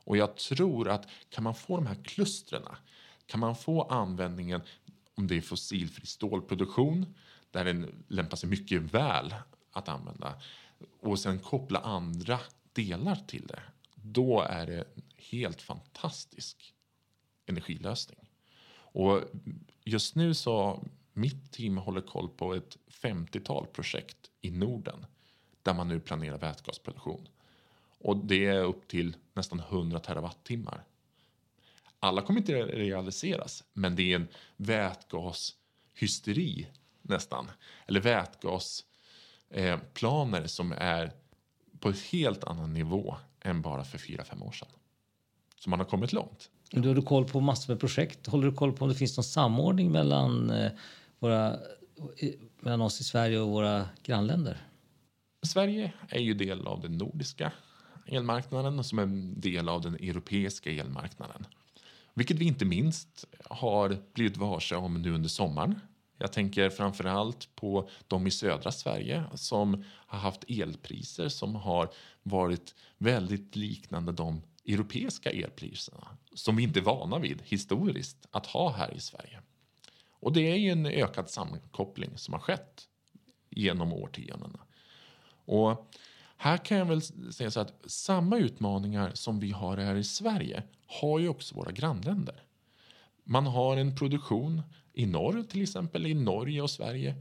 Och 0.04 0.18
jag 0.18 0.36
tror 0.36 0.90
att 0.90 1.08
kan 1.30 1.44
man 1.44 1.56
få 1.56 1.76
de 1.76 1.88
här 1.88 2.04
klustren, 2.04 2.64
kan 3.26 3.40
man 3.40 3.56
få 3.56 3.82
användningen 3.84 4.62
om 5.16 5.28
det 5.28 5.36
är 5.36 5.42
fossilfri 5.42 6.06
stålproduktion 6.06 7.16
där 7.52 7.66
den 7.66 8.06
lämpar 8.08 8.38
sig 8.38 8.50
mycket 8.50 8.82
väl 8.82 9.36
att 9.72 9.90
använda 9.90 10.42
och 11.00 11.20
sen 11.20 11.40
koppla 11.40 11.80
andra 11.80 12.40
delar 12.74 13.16
till 13.16 13.48
det. 13.48 13.62
Då 13.96 14.42
är 14.42 14.66
det 14.66 14.78
en 14.78 15.04
helt 15.18 15.62
fantastisk 15.62 16.74
energilösning. 17.46 18.30
Och 18.74 19.22
just 19.84 20.16
nu 20.16 20.34
så 20.34 20.84
mitt 21.14 21.52
team 21.52 21.78
håller 21.78 22.02
koll 22.02 22.30
på 22.30 22.54
ett 22.54 22.78
50-tal 22.88 23.66
projekt 23.68 24.32
i 24.42 24.52
Norden 24.52 25.06
där 25.68 25.74
man 25.74 25.88
nu 25.88 26.00
planerar 26.00 26.38
vätgasproduktion. 26.38 27.28
Och 28.00 28.18
det 28.18 28.46
är 28.46 28.64
upp 28.64 28.88
till 28.88 29.16
nästan 29.34 29.60
100 29.60 30.00
terawattimmar. 30.00 30.84
Alla 32.00 32.22
kommer 32.22 32.40
inte 32.40 32.54
realiseras, 32.54 33.64
men 33.74 33.96
det 33.96 34.12
är 34.12 34.16
en 34.16 34.28
vätgashysteri 34.58 36.68
nästan. 37.02 37.52
Eller 37.88 38.00
vätgasplaner 38.00 40.42
eh, 40.42 40.46
som 40.46 40.74
är 40.78 41.12
på 41.80 41.88
en 41.88 41.96
helt 42.12 42.44
annan 42.44 42.74
nivå 42.74 43.18
än 43.42 43.62
bara 43.62 43.84
för 43.84 43.98
4-5 43.98 44.48
år 44.48 44.52
sedan. 44.52 44.68
Så 45.60 45.70
man 45.70 45.80
har 45.80 45.86
kommit 45.86 46.14
långt. 46.14 46.50
Du 46.72 46.94
har 46.94 47.02
koll 47.02 47.26
på 47.26 47.40
massor 47.40 47.74
med 47.74 47.80
projekt. 47.80 48.28
Håller 48.28 48.48
du 48.48 48.54
koll 48.54 48.74
på 48.74 48.86
om 48.86 48.90
det 48.90 48.96
finns 48.96 49.18
någon 49.18 49.24
samordning 49.24 49.92
mellan, 49.92 50.50
eh, 50.50 50.72
våra, 51.20 51.54
eh, 52.18 52.34
mellan 52.60 52.82
oss 52.82 53.02
i 53.02 53.04
Sverige 53.04 53.40
och 53.40 53.50
våra 53.50 53.90
grannländer? 54.04 54.68
Sverige 55.42 55.94
är 56.10 56.20
ju 56.20 56.34
del 56.34 56.68
av 56.68 56.82
den 56.82 56.98
nordiska 56.98 57.52
elmarknaden 58.06 58.84
som 58.84 59.00
är 59.00 59.04
en 59.04 59.40
del 59.42 59.70
av 59.70 59.82
den 59.82 59.96
europeiska 59.96 60.72
elmarknaden. 60.72 61.46
Vilket 62.14 62.38
vi 62.40 62.46
inte 62.46 62.66
minst 62.66 63.26
har 63.50 63.98
blivit 64.14 64.38
varse 64.38 64.76
om 64.76 65.02
nu 65.02 65.14
under 65.14 65.30
sommaren. 65.30 65.80
Jag 66.18 66.34
tänker 66.34 66.70
framför 66.70 67.04
allt 67.04 67.56
på 67.56 67.90
de 68.08 68.28
i 68.28 68.32
södra 68.32 68.72
Sverige 68.72 69.24
som 69.36 69.84
har 69.88 70.20
haft 70.20 70.44
elpriser 70.48 71.30
som 71.30 71.56
har 71.56 71.90
varit 72.24 72.76
väldigt 72.98 73.56
liknande 73.56 74.12
de 74.12 74.42
europeiska 74.66 75.32
elpriserna 75.32 76.08
som 76.34 76.56
vi 76.56 76.64
inte 76.64 76.80
är 76.80 76.84
vana 76.84 77.20
vid 77.20 77.42
historiskt 77.46 78.28
att 78.32 78.46
ha 78.46 78.72
här 78.72 78.94
i 78.94 79.00
Sverige. 79.00 79.42
Och 80.10 80.34
det 80.34 80.52
är 80.52 80.56
ju 80.56 80.70
en 80.70 80.86
ökad 80.86 81.30
sammankoppling 81.30 82.18
som 82.18 82.34
har 82.34 82.42
skett 82.42 82.88
genom 83.50 83.94
årtiondena. 83.94 84.60
Och 85.48 85.92
här 86.38 86.58
kan 86.58 86.78
jag 86.78 86.86
väl 86.86 87.02
säga 87.34 87.52
så 87.52 87.60
att 87.60 87.74
samma 87.86 88.38
utmaningar 88.38 89.12
som 89.14 89.40
vi 89.40 89.52
har 89.52 89.78
här 89.78 89.96
i 89.96 90.04
Sverige 90.04 90.64
har 90.88 91.20
ju 91.20 91.30
också 91.30 91.56
våra 91.56 91.72
grannländer. 91.72 92.44
Man 93.24 93.46
har 93.46 93.78
en 93.78 93.96
produktion 93.96 94.62
i 94.94 95.06
norr, 95.06 95.44
till 95.44 95.62
exempel 95.62 96.06
i 96.06 96.14
Norge 96.14 96.62
och 96.62 96.72
Sverige 96.72 97.16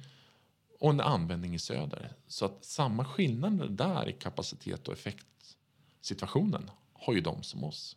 och 0.80 0.90
en 0.90 1.00
användning 1.00 1.54
i 1.54 1.58
söder. 1.58 2.12
Så 2.26 2.44
att 2.44 2.64
samma 2.64 3.04
skillnader 3.04 3.68
där 3.68 4.08
i 4.08 4.12
kapacitet 4.12 4.88
och 4.88 4.94
effektsituationen 4.94 6.70
har 6.92 7.14
ju 7.14 7.20
de 7.20 7.42
som 7.42 7.64
oss. 7.64 7.96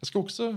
Jag 0.00 0.06
ska 0.06 0.18
också 0.18 0.56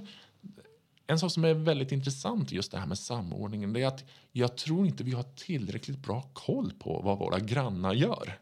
en 1.07 1.19
sak 1.19 1.31
som 1.31 1.45
är 1.45 1.53
väldigt 1.53 1.91
intressant 1.91 2.51
just 2.51 2.71
det 2.71 2.79
här 2.79 2.87
med 2.87 2.99
samordningen 2.99 3.73
det 3.73 3.81
är 3.81 3.87
att 3.87 4.05
jag 4.31 4.57
tror 4.57 4.85
inte 4.85 5.03
vi 5.03 5.11
har 5.11 5.23
tillräckligt 5.23 5.97
bra 5.97 6.29
koll 6.33 6.73
på 6.79 7.01
vad 7.01 7.19
våra 7.19 7.39
grannar 7.39 7.93
gör. 7.93 8.39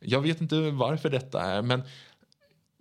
Jag 0.00 0.20
vet 0.20 0.40
inte 0.40 0.70
varför 0.70 1.10
detta 1.10 1.42
är, 1.42 1.62
men 1.62 1.82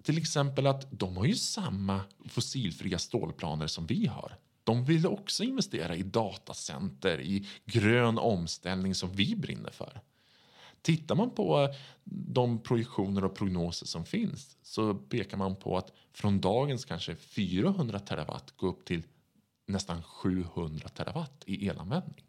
till 0.04 0.18
exempel 0.18 0.68
att 0.68 0.88
de 0.92 1.18
har 1.18 1.26
ju 1.26 1.36
samma 1.36 2.02
fossilfria 2.26 3.00
stålplaner 3.00 3.68
som 3.68 3.86
vi 3.86 4.08
har. 4.08 4.38
De 4.64 4.86
vill 4.86 5.08
också 5.08 5.44
investera 5.44 5.96
i 5.96 6.04
datacenter, 6.04 7.22
i 7.22 7.48
grön 7.66 8.18
omställning 8.18 8.96
som 8.96 9.12
vi 9.12 9.36
brinner 9.36 9.72
för. 9.72 10.02
Tittar 10.82 11.16
man 11.16 11.32
på 11.32 11.62
eh, 11.62 11.76
de 12.04 12.64
projektioner 12.64 13.24
och 13.24 13.36
prognoser 13.36 13.86
som 13.86 14.06
finns 14.06 14.58
så 14.64 14.94
pekar 14.94 15.38
man 15.38 15.56
på 15.56 15.78
att 15.78 15.92
från 16.14 16.42
dagens 16.42 16.86
kanske 16.86 17.16
400 17.16 18.00
terawatt 18.00 18.54
gå 18.58 18.68
upp 18.68 18.86
till 18.86 19.04
nästan 19.68 20.04
700 20.04 20.90
terawatt 20.90 21.44
i 21.46 21.68
elanvändning 21.68 22.26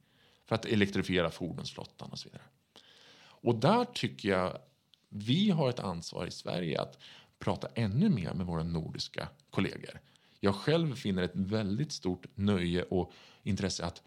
för 0.47 0.55
att 0.55 0.65
elektrifiera 0.65 1.31
fordonsflottan 1.31 2.11
och 2.11 2.19
så 2.19 2.29
vidare. 2.29 2.45
Och 3.43 3.55
där 3.55 3.85
tycker 3.85 4.29
jag 4.29 4.59
vi 5.11 5.51
har 5.51 5.69
ett 5.69 5.81
ansvar 5.81 6.27
i 6.27 6.31
Sverige 6.31 6.81
att 6.81 6.99
prata 7.39 7.69
ännu 7.75 8.09
mer 8.09 8.35
med 8.35 8.47
våra 8.47 8.63
nordiska 8.63 9.29
kollegor. 9.51 10.01
Jag 10.41 10.55
själv 10.55 10.95
finner 10.95 11.23
ett 11.23 11.37
väldigt 11.37 11.93
stort 11.93 12.27
nöje 12.35 12.83
och 12.83 13.13
intresse 13.43 13.85
att 13.85 14.03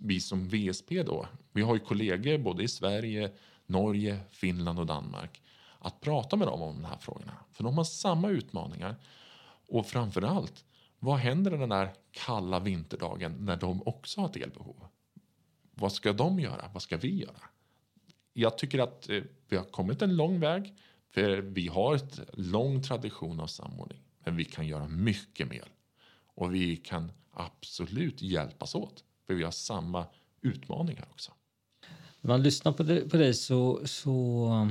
vi 0.00 0.20
som 0.20 0.48
VSP 0.48 1.02
då, 1.02 1.26
vi 1.52 1.62
har 1.62 1.74
ju 1.74 1.80
kollegor 1.80 2.38
både 2.38 2.62
i 2.62 2.68
Sverige, 2.68 3.32
Norge, 3.66 4.20
Finland 4.30 4.78
och 4.78 4.86
Danmark 4.86 5.42
att 5.78 6.00
prata 6.00 6.36
med 6.36 6.48
dem 6.48 6.62
om 6.62 6.74
de 6.74 6.84
här 6.84 6.98
frågorna. 6.98 7.36
För 7.52 7.64
de 7.64 7.76
har 7.76 7.84
samma 7.84 8.28
utmaningar. 8.28 8.96
Och 9.68 9.86
framför 9.86 10.22
allt, 10.22 10.64
vad 10.98 11.18
händer 11.18 11.50
den 11.50 11.68
där 11.68 11.92
kalla 12.10 12.60
vinterdagen 12.60 13.36
när 13.40 13.56
de 13.56 13.82
också 13.86 14.20
har 14.20 14.28
ett 14.28 14.36
elbehov? 14.36 14.86
Vad 15.74 15.92
ska 15.92 16.12
de 16.12 16.40
göra? 16.40 16.70
Vad 16.72 16.82
ska 16.82 16.96
vi 16.96 17.20
göra? 17.20 17.42
Jag 18.38 18.58
tycker 18.58 18.78
att 18.78 19.08
eh, 19.08 19.22
vi 19.48 19.56
har 19.56 19.64
kommit 19.64 20.02
en 20.02 20.16
lång 20.16 20.40
väg. 20.40 20.74
För 21.10 21.36
vi 21.38 21.68
har 21.68 21.94
en 21.94 22.00
lång 22.32 22.82
tradition 22.82 23.40
av 23.40 23.46
samordning. 23.46 24.02
Men 24.24 24.36
vi 24.36 24.44
kan 24.44 24.66
göra 24.66 24.88
mycket 24.88 25.48
mer. 25.48 25.64
Och 26.34 26.54
vi 26.54 26.76
kan 26.76 27.12
absolut 27.32 28.22
hjälpas 28.22 28.74
åt. 28.74 29.04
För 29.26 29.34
vi 29.34 29.42
har 29.44 29.50
samma 29.50 30.06
utmaningar 30.40 31.08
också. 31.10 31.32
När 32.20 32.28
man 32.28 32.42
lyssnar 32.42 32.72
på 32.72 32.82
dig, 32.82 33.08
på 33.08 33.16
dig 33.16 33.34
så, 33.34 33.86
så 33.86 34.68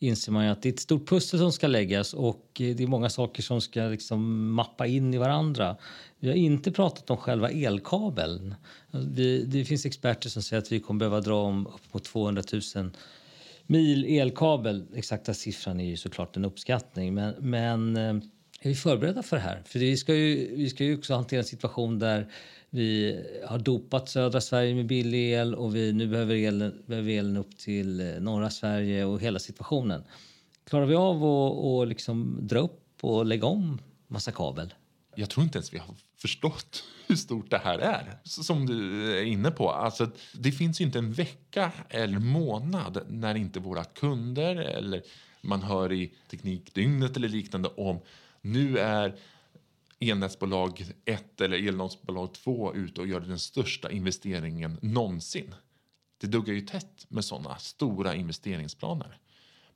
inser 0.00 0.32
man 0.32 0.46
att 0.46 0.62
det 0.62 0.68
är 0.68 0.72
ett 0.72 0.80
stort 0.80 1.08
pussel 1.08 1.38
som 1.38 1.52
ska 1.52 1.66
läggas 1.66 2.14
och 2.14 2.60
eh, 2.60 2.76
det 2.76 2.82
är 2.82 2.86
många 2.86 3.10
saker 3.10 3.42
som 3.42 3.60
ska 3.60 3.82
liksom 3.82 4.50
mappa 4.52 4.86
in 4.86 5.14
i 5.14 5.18
varandra. 5.18 5.76
Vi 6.18 6.28
har 6.28 6.34
inte 6.34 6.72
pratat 6.72 7.10
om 7.10 7.16
själva 7.16 7.50
elkabeln. 7.50 8.54
Vi, 8.90 9.44
det 9.44 9.64
finns 9.64 9.86
experter 9.86 10.28
som 10.28 10.42
säger 10.42 10.62
att 10.62 10.72
vi 10.72 10.80
kommer 10.80 10.98
behöva 10.98 11.20
dra 11.20 11.42
om 11.42 11.66
upp 11.66 11.94
mot 11.94 12.04
200 12.04 12.42
000 12.76 12.90
mil 13.66 14.04
elkabel. 14.04 14.84
Exakta 14.94 15.34
siffran 15.34 15.80
är 15.80 15.84
ju 15.84 15.96
såklart 15.96 16.36
en 16.36 16.44
uppskattning. 16.44 17.14
Men, 17.14 17.34
men 17.38 17.96
eh, 17.96 18.14
är 18.60 18.68
vi 18.68 18.74
förberedda 18.74 19.22
för 19.22 19.36
det 19.36 19.42
här? 19.42 19.62
För 19.66 19.78
vi 19.78 19.96
ska 19.96 20.14
ju, 20.14 20.56
vi 20.56 20.70
ska 20.70 20.84
ju 20.84 20.98
också 20.98 21.14
hantera 21.14 21.40
en 21.40 21.44
situation 21.44 21.98
där 21.98 22.32
vi 22.70 23.20
har 23.46 23.58
dopat 23.58 24.08
södra 24.08 24.40
Sverige 24.40 24.74
med 24.74 24.86
billig 24.86 25.32
el 25.32 25.54
och 25.54 25.74
vi 25.74 25.92
nu 25.92 26.08
behöver 26.08 26.34
elen, 26.34 26.82
behöver 26.86 27.10
elen 27.10 27.36
upp 27.36 27.58
till 27.58 28.00
eh, 28.00 28.20
norra 28.20 28.50
Sverige 28.50 29.04
och 29.04 29.20
hela 29.20 29.38
situationen. 29.38 30.04
Klarar 30.64 30.86
vi 30.86 30.94
av 30.94 31.24
att 31.24 31.88
liksom 31.88 32.38
dra 32.42 32.58
upp 32.58 32.98
och 33.00 33.26
lägga 33.26 33.46
om 33.46 33.78
massa 34.08 34.32
kabel? 34.32 34.74
Jag 35.14 35.30
tror 35.30 35.44
inte 35.44 35.58
ens 35.58 35.74
vi 35.74 35.78
har 35.78 35.94
förstått 36.16 36.84
hur 37.06 37.16
stort 37.16 37.50
det 37.50 37.58
här 37.58 37.78
är. 37.78 38.18
Som 38.24 38.66
du 38.66 39.10
är 39.18 39.22
inne 39.22 39.50
på. 39.50 39.70
Alltså, 39.70 40.10
det 40.34 40.52
finns 40.52 40.80
inte 40.80 40.98
en 40.98 41.12
vecka 41.12 41.72
eller 41.88 42.18
månad 42.18 43.00
när 43.08 43.34
inte 43.34 43.60
våra 43.60 43.84
kunder 43.84 44.56
eller 44.56 45.02
man 45.40 45.62
hör 45.62 45.92
i 45.92 46.12
Teknikdygnet 46.30 47.16
eller 47.16 47.28
liknande 47.28 47.68
om 47.68 48.00
nu 48.40 48.78
är 48.78 49.14
elnätsbolag 50.00 50.84
1 51.04 51.40
eller 51.40 51.68
elnätsbolag 51.68 52.34
2 52.34 52.74
ute 52.74 53.00
och 53.00 53.06
gör 53.06 53.20
den 53.20 53.38
största 53.38 53.90
investeringen 53.90 54.78
någonsin. 54.82 55.54
Det 56.20 56.26
duggar 56.26 56.54
ju 56.54 56.60
tätt 56.60 57.06
med 57.08 57.24
sådana 57.24 57.56
stora 57.56 58.14
investeringsplaner. 58.14 59.18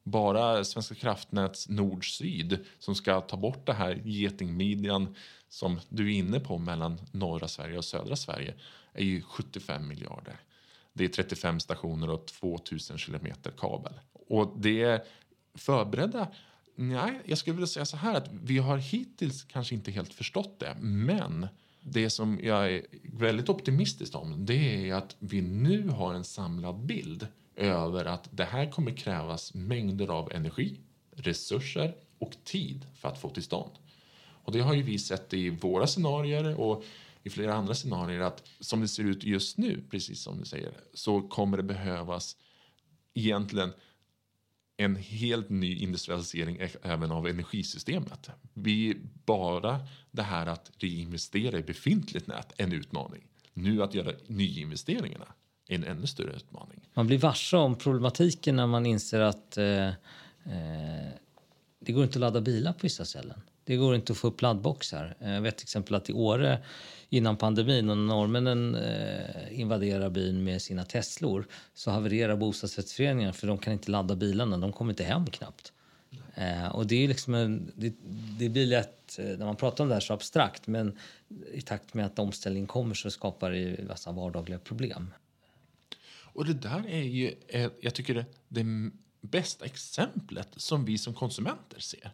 Bara 0.02 0.64
Svenska 0.64 0.94
kraftnäts 0.94 1.68
nord-syd 1.68 2.64
som 2.78 2.94
ska 2.94 3.20
ta 3.20 3.36
bort 3.36 3.66
det 3.66 3.72
här 3.72 4.02
getingmidjan 4.04 5.14
som 5.48 5.80
du 5.88 6.14
är 6.14 6.18
inne 6.18 6.40
på 6.40 6.58
mellan 6.58 7.00
norra 7.12 7.48
Sverige 7.48 7.78
och 7.78 7.84
södra 7.84 8.16
Sverige 8.16 8.54
är 8.92 9.04
ju 9.04 9.22
75 9.22 9.88
miljarder. 9.88 10.40
Det 10.92 11.04
är 11.04 11.08
35 11.08 11.60
stationer 11.60 12.10
och 12.10 12.26
2000 12.26 12.98
kilometer 12.98 13.50
kabel. 13.50 13.92
Och 14.12 14.54
det 14.58 14.82
är 14.82 15.04
förberedda 15.54 16.28
Nej, 16.74 17.20
jag 17.24 17.38
skulle 17.38 17.54
vilja 17.54 17.66
säga 17.66 17.84
så 17.84 17.96
här 17.96 18.14
att 18.14 18.30
vi 18.42 18.58
har 18.58 18.76
hittills 18.76 19.44
kanske 19.44 19.74
inte 19.74 19.90
helt 19.90 20.14
förstått 20.14 20.58
det. 20.58 20.76
Men 20.80 21.46
det 21.80 22.10
som 22.10 22.40
jag 22.42 22.72
är 22.72 22.86
väldigt 23.02 23.48
optimistisk 23.48 24.14
om 24.14 24.46
det 24.46 24.88
är 24.88 24.94
att 24.94 25.16
vi 25.18 25.40
nu 25.40 25.88
har 25.88 26.14
en 26.14 26.24
samlad 26.24 26.86
bild 26.86 27.26
över 27.56 28.04
att 28.04 28.28
det 28.30 28.44
här 28.44 28.70
kommer 28.70 28.96
krävas 28.96 29.54
mängder 29.54 30.08
av 30.08 30.32
energi, 30.32 30.80
resurser 31.16 31.94
och 32.18 32.32
tid 32.44 32.86
för 32.94 33.08
att 33.08 33.20
få 33.20 33.28
till 33.28 33.42
stånd. 33.42 33.72
Och 34.44 34.52
det 34.52 34.60
har 34.60 34.74
ju 34.74 34.82
vi 34.82 34.98
sett 34.98 35.34
i 35.34 35.50
våra 35.50 35.86
scenarier 35.86 36.60
och 36.60 36.84
i 37.22 37.30
flera 37.30 37.54
andra 37.54 37.74
scenarier 37.74 38.20
att 38.20 38.48
som 38.60 38.80
det 38.80 38.88
ser 38.88 39.04
ut 39.04 39.24
just 39.24 39.58
nu, 39.58 39.82
precis 39.90 40.22
som 40.22 40.38
du 40.38 40.44
säger, 40.44 40.72
så 40.94 41.22
kommer 41.22 41.56
det 41.56 41.62
behövas 41.62 42.36
egentligen 43.14 43.72
en 44.76 44.96
helt 44.96 45.48
ny 45.48 45.76
industrialisering 45.76 46.56
e- 46.60 46.68
även 46.82 47.12
av 47.12 47.28
energisystemet. 47.28 48.30
Vi 48.54 48.96
bara 49.24 49.80
det 50.10 50.22
här 50.22 50.46
att 50.46 50.70
reinvestera 50.78 51.58
i 51.58 51.62
befintligt 51.62 52.26
nät 52.26 52.52
en 52.56 52.72
utmaning. 52.72 53.22
Nu 53.52 53.82
att 53.82 53.94
göra 53.94 54.12
nyinvesteringarna 54.26 55.26
är 55.68 55.74
en 55.74 55.84
ännu 55.84 56.06
större 56.06 56.36
utmaning. 56.36 56.80
Man 56.94 57.06
blir 57.06 57.18
varse 57.18 57.56
om 57.56 57.78
problematiken 57.78 58.56
när 58.56 58.66
man 58.66 58.86
inser 58.86 59.20
att 59.20 59.56
eh, 59.56 59.86
eh, 59.86 59.94
det 61.80 61.92
går 61.92 62.04
inte 62.04 62.16
att 62.16 62.20
ladda 62.20 62.40
bilar 62.40 62.72
på 62.72 62.78
vissa 62.82 63.04
ställen. 63.04 63.40
Det 63.64 63.76
går 63.76 63.94
inte 63.94 64.12
att 64.12 64.18
få 64.18 64.28
upp 64.28 64.42
laddboxar. 64.42 65.16
Eh, 65.20 65.32
jag 65.32 65.42
vet 65.42 65.56
till 65.56 65.64
exempel 65.64 65.94
att 65.94 66.10
i 66.10 66.12
Åre 66.12 66.58
innan 67.08 67.36
pandemin 67.36 67.90
och 67.90 67.98
norrmännen 67.98 68.74
eh, 68.74 69.60
invaderar 69.60 70.10
byn 70.10 70.44
med 70.44 70.62
sina 70.62 70.84
Teslor 70.84 71.46
så 71.74 71.90
havererar 71.90 72.36
bostadsrättsföreningar 72.36 73.32
för 73.32 73.46
de 73.46 73.58
kan 73.58 73.72
inte 73.72 73.90
ladda 73.90 74.16
bilarna. 74.16 74.56
De 74.56 74.72
kommer 74.72 74.92
inte 74.92 75.04
hem 75.04 75.26
knappt. 75.26 75.72
Eh, 76.34 76.66
och 76.66 76.86
det, 76.86 77.04
är 77.04 77.08
liksom 77.08 77.34
en, 77.34 77.72
det, 77.74 77.94
det, 78.38 78.48
blir 78.48 78.66
lätt, 78.66 79.18
eh, 79.18 79.24
när 79.24 79.46
man 79.46 79.56
pratar 79.56 79.84
om 79.84 79.88
det 79.88 79.94
här 79.94 80.00
så 80.00 80.14
abstrakt 80.14 80.66
men 80.66 80.98
i 81.52 81.62
takt 81.62 81.94
med 81.94 82.06
att 82.06 82.18
omställningen 82.18 82.66
kommer 82.66 82.94
så 82.94 83.10
skapar 83.10 83.50
det 83.50 83.88
massa 83.88 84.12
vardagliga 84.12 84.58
problem. 84.58 85.14
Och 86.34 86.44
det 86.44 86.54
där 86.54 86.88
är 86.88 87.02
ju, 87.02 87.34
eh, 87.48 87.70
jag 87.80 87.94
tycker 87.94 88.14
det, 88.14 88.24
det 88.48 88.90
bästa 89.20 89.64
exemplet 89.64 90.48
som 90.56 90.84
vi 90.84 90.98
som 90.98 91.14
konsumenter 91.14 91.80
ser. 91.80 92.10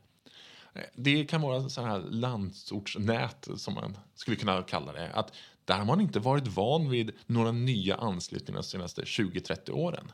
Det 0.94 1.24
kan 1.24 1.40
vara 1.40 1.68
sådana 1.68 1.92
här 1.92 2.00
landsortsnät 2.10 3.48
som 3.56 3.74
man 3.74 3.98
skulle 4.14 4.36
kunna 4.36 4.62
kalla 4.62 4.92
det. 4.92 5.10
Att 5.12 5.32
där 5.64 5.78
har 5.78 5.84
man 5.84 6.00
inte 6.00 6.20
varit 6.20 6.46
van 6.46 6.90
vid 6.90 7.12
några 7.26 7.52
nya 7.52 7.96
anslutningar 7.96 8.60
de 8.60 8.64
senaste 8.64 9.02
20-30 9.02 9.70
åren. 9.70 10.12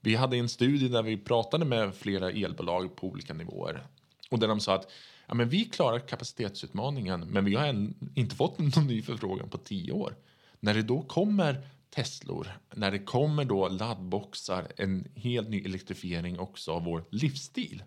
Vi 0.00 0.14
hade 0.14 0.36
en 0.36 0.48
studie 0.48 0.88
där 0.88 1.02
vi 1.02 1.16
pratade 1.16 1.64
med 1.64 1.94
flera 1.94 2.30
elbolag 2.30 2.96
på 2.96 3.06
olika 3.06 3.34
nivåer 3.34 3.86
och 4.30 4.38
där 4.38 4.48
de 4.48 4.60
sa 4.60 4.74
att 4.74 4.90
ja, 5.26 5.34
men 5.34 5.48
vi 5.48 5.64
klarar 5.64 5.98
kapacitetsutmaningen 5.98 7.20
men 7.20 7.44
vi 7.44 7.54
har 7.54 7.66
än, 7.66 8.12
inte 8.14 8.36
fått 8.36 8.58
någon 8.76 8.86
ny 8.86 9.02
förfrågan 9.02 9.50
på 9.50 9.58
tio 9.58 9.92
år. 9.92 10.16
När 10.60 10.74
det 10.74 10.82
då 10.82 11.02
kommer 11.02 11.68
Teslor, 11.90 12.58
när 12.74 12.90
det 12.90 12.98
kommer 12.98 13.44
då 13.44 13.68
laddboxar, 13.68 14.72
en 14.76 15.08
helt 15.14 15.48
ny 15.48 15.64
elektrifiering 15.64 16.38
också 16.38 16.72
av 16.72 16.84
vår 16.84 17.04
livsstil 17.10 17.82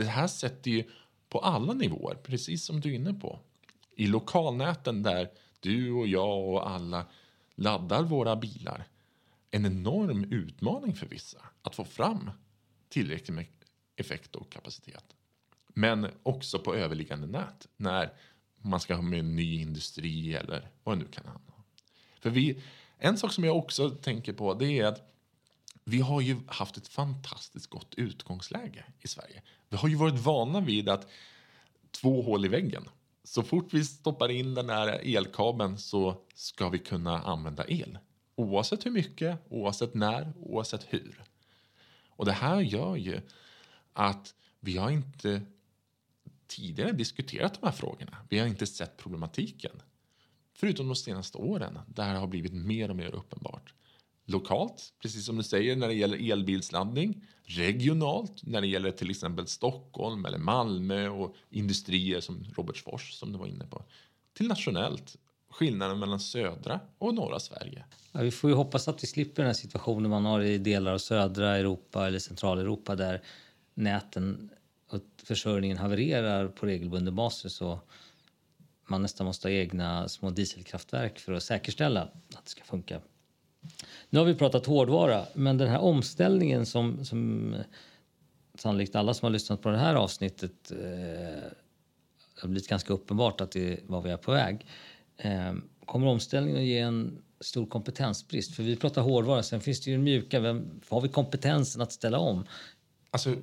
det 0.00 0.10
här 0.10 0.26
sätter 0.26 0.70
ju 0.70 0.84
på 1.28 1.38
alla 1.38 1.72
nivåer, 1.72 2.14
precis 2.14 2.64
som 2.64 2.80
du 2.80 2.90
är 2.90 2.94
inne 2.94 3.14
på. 3.14 3.38
I 3.96 4.06
lokalnäten 4.06 5.02
där 5.02 5.30
du 5.60 5.92
och 5.92 6.06
jag 6.06 6.48
och 6.48 6.70
alla 6.70 7.06
laddar 7.54 8.02
våra 8.02 8.36
bilar. 8.36 8.88
En 9.50 9.66
enorm 9.66 10.24
utmaning 10.24 10.94
för 10.94 11.06
vissa 11.06 11.38
att 11.62 11.74
få 11.74 11.84
fram 11.84 12.30
tillräckligt 12.88 13.34
med 13.34 13.46
effekt 13.96 14.36
och 14.36 14.52
kapacitet. 14.52 15.04
Men 15.68 16.06
också 16.22 16.58
på 16.58 16.74
överliggande 16.74 17.26
nät 17.26 17.68
när 17.76 18.12
man 18.56 18.80
ska 18.80 18.94
ha 18.94 19.02
med 19.02 19.18
en 19.18 19.36
ny 19.36 19.60
industri 19.60 20.34
eller 20.34 20.70
vad 20.84 20.98
det 20.98 21.04
nu 21.04 21.10
kan 21.10 21.26
handla 21.26 21.52
om. 21.56 21.62
För 22.20 22.30
vi, 22.30 22.62
en 22.98 23.16
sak 23.16 23.32
som 23.32 23.44
jag 23.44 23.56
också 23.56 23.90
tänker 23.90 24.32
på 24.32 24.54
det 24.54 24.78
är 24.78 24.86
att 24.86 25.10
vi 25.84 26.00
har 26.00 26.20
ju 26.20 26.36
haft 26.46 26.76
ett 26.76 26.88
fantastiskt 26.88 27.66
gott 27.66 27.94
utgångsläge 27.94 28.84
i 29.00 29.08
Sverige. 29.08 29.42
Vi 29.68 29.76
har 29.76 29.88
ju 29.88 29.94
varit 29.94 30.20
vana 30.20 30.60
vid 30.60 30.88
att 30.88 31.08
två 31.90 32.22
hål 32.22 32.44
i 32.44 32.48
väggen. 32.48 32.88
Så 33.24 33.42
fort 33.42 33.74
vi 33.74 33.84
stoppar 33.84 34.28
in 34.28 34.54
den 34.54 34.70
här 34.70 35.16
elkabeln 35.16 35.78
så 35.78 36.22
ska 36.34 36.68
vi 36.68 36.78
kunna 36.78 37.22
använda 37.22 37.64
el. 37.68 37.98
Oavsett 38.36 38.86
hur 38.86 38.90
mycket, 38.90 39.38
oavsett 39.48 39.94
när, 39.94 40.32
oavsett 40.36 40.86
hur. 40.88 41.22
Och 42.08 42.24
det 42.24 42.32
här 42.32 42.60
gör 42.60 42.96
ju 42.96 43.20
att 43.92 44.34
vi 44.60 44.76
har 44.76 44.90
inte 44.90 45.42
tidigare 46.46 46.92
diskuterat 46.92 47.60
de 47.60 47.66
här 47.66 47.72
frågorna. 47.72 48.16
Vi 48.28 48.38
har 48.38 48.46
inte 48.46 48.66
sett 48.66 48.96
problematiken. 48.96 49.82
Förutom 50.54 50.86
de 50.86 50.96
senaste 50.96 51.38
åren 51.38 51.78
där 51.86 52.12
det 52.12 52.18
har 52.18 52.26
blivit 52.26 52.52
mer 52.52 52.90
och 52.90 52.96
mer 52.96 53.14
uppenbart 53.14 53.74
lokalt, 54.30 54.92
precis 55.02 55.26
som 55.26 55.36
du 55.36 55.42
säger, 55.42 55.76
när 55.76 55.88
det 55.88 55.94
gäller 55.94 56.32
elbilsladdning. 56.32 57.26
Regionalt, 57.44 58.42
när 58.42 58.60
det 58.60 58.66
gäller 58.66 58.90
till 58.90 59.10
exempel 59.10 59.46
Stockholm 59.46 60.24
eller 60.24 60.38
Malmö 60.38 61.08
och 61.08 61.34
industrier 61.50 62.20
som 62.20 62.44
Robertsfors 62.56 63.12
som 63.12 63.32
du 63.32 63.38
var 63.38 63.46
inne 63.46 63.66
på. 63.66 63.84
Till 64.36 64.48
nationellt, 64.48 65.16
skillnaden 65.50 65.98
mellan 65.98 66.20
södra 66.20 66.80
och 66.98 67.14
norra 67.14 67.40
Sverige. 67.40 67.84
Ja, 68.12 68.20
vi 68.20 68.30
får 68.30 68.50
ju 68.50 68.56
hoppas 68.56 68.88
att 68.88 69.02
vi 69.02 69.06
slipper 69.06 69.42
den 69.42 69.46
här 69.46 69.54
situationen 69.54 70.10
man 70.10 70.24
har 70.24 70.40
i 70.40 70.58
delar 70.58 70.92
av 70.92 70.98
södra 70.98 71.56
Europa 71.56 72.06
eller 72.06 72.18
Centraleuropa 72.18 72.96
där 72.96 73.22
näten 73.74 74.50
och 74.88 75.00
försörjningen 75.24 75.76
havererar 75.76 76.48
på 76.48 76.66
regelbunden 76.66 77.14
basis 77.14 77.60
och 77.60 77.90
man 78.86 79.02
nästan 79.02 79.26
måste 79.26 79.48
ha 79.48 79.52
egna 79.52 80.08
små 80.08 80.30
dieselkraftverk 80.30 81.18
för 81.18 81.32
att 81.32 81.42
säkerställa 81.42 82.02
att 82.02 82.44
det 82.44 82.50
ska 82.50 82.64
funka 82.64 83.00
nu 84.10 84.18
har 84.18 84.26
vi 84.26 84.34
pratat 84.34 84.66
hårdvara, 84.66 85.26
men 85.34 85.58
den 85.58 85.68
här 85.68 85.80
omställningen 85.80 86.66
som, 86.66 87.04
som 87.04 87.54
sannolikt 88.54 88.96
alla 88.96 89.14
som 89.14 89.26
har 89.26 89.30
lyssnat 89.30 89.62
på 89.62 89.68
det 89.68 89.78
här 89.78 89.94
avsnittet 89.94 90.72
eh, 90.72 91.42
har 92.40 92.48
blivit 92.48 92.68
ganska 92.68 92.92
uppenbart 92.92 93.40
att 93.40 93.52
det 93.52 93.80
var 93.86 94.02
vi 94.02 94.10
är 94.10 94.16
på 94.16 94.32
väg. 94.32 94.66
Eh, 95.16 95.54
kommer 95.84 96.06
omställningen 96.06 96.60
att 96.60 96.66
ge 96.66 96.78
en 96.78 97.22
stor 97.40 97.66
kompetensbrist? 97.66 98.54
För 98.54 98.62
vi 98.62 98.76
pratar 98.76 99.02
hårdvara, 99.02 99.42
sen 99.42 99.60
finns 99.60 99.80
det 99.80 99.90
ju 99.90 99.98
mjuka. 99.98 100.40
Vem, 100.40 100.80
har 100.88 101.00
vi 101.00 101.08
kompetensen 101.08 101.82
att 101.82 101.92
ställa 101.92 102.18
om? 102.18 102.44
Alltså 103.10 103.34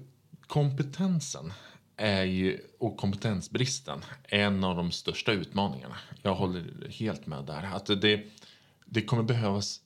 kompetensen 0.47 1.53
är 1.97 2.23
ju, 2.23 2.60
och 2.80 2.97
kompetensbristen 2.97 3.99
en 4.23 4.63
av 4.63 4.75
de 4.75 4.91
största 4.91 5.32
utmaningarna. 5.32 5.95
Jag 6.21 6.36
håller 6.36 6.89
helt 6.89 7.25
med 7.25 7.45
där. 7.45 7.69
Att 7.73 8.01
det, 8.01 8.23
det 8.86 9.01
kommer 9.01 9.23
behövas 9.23 9.82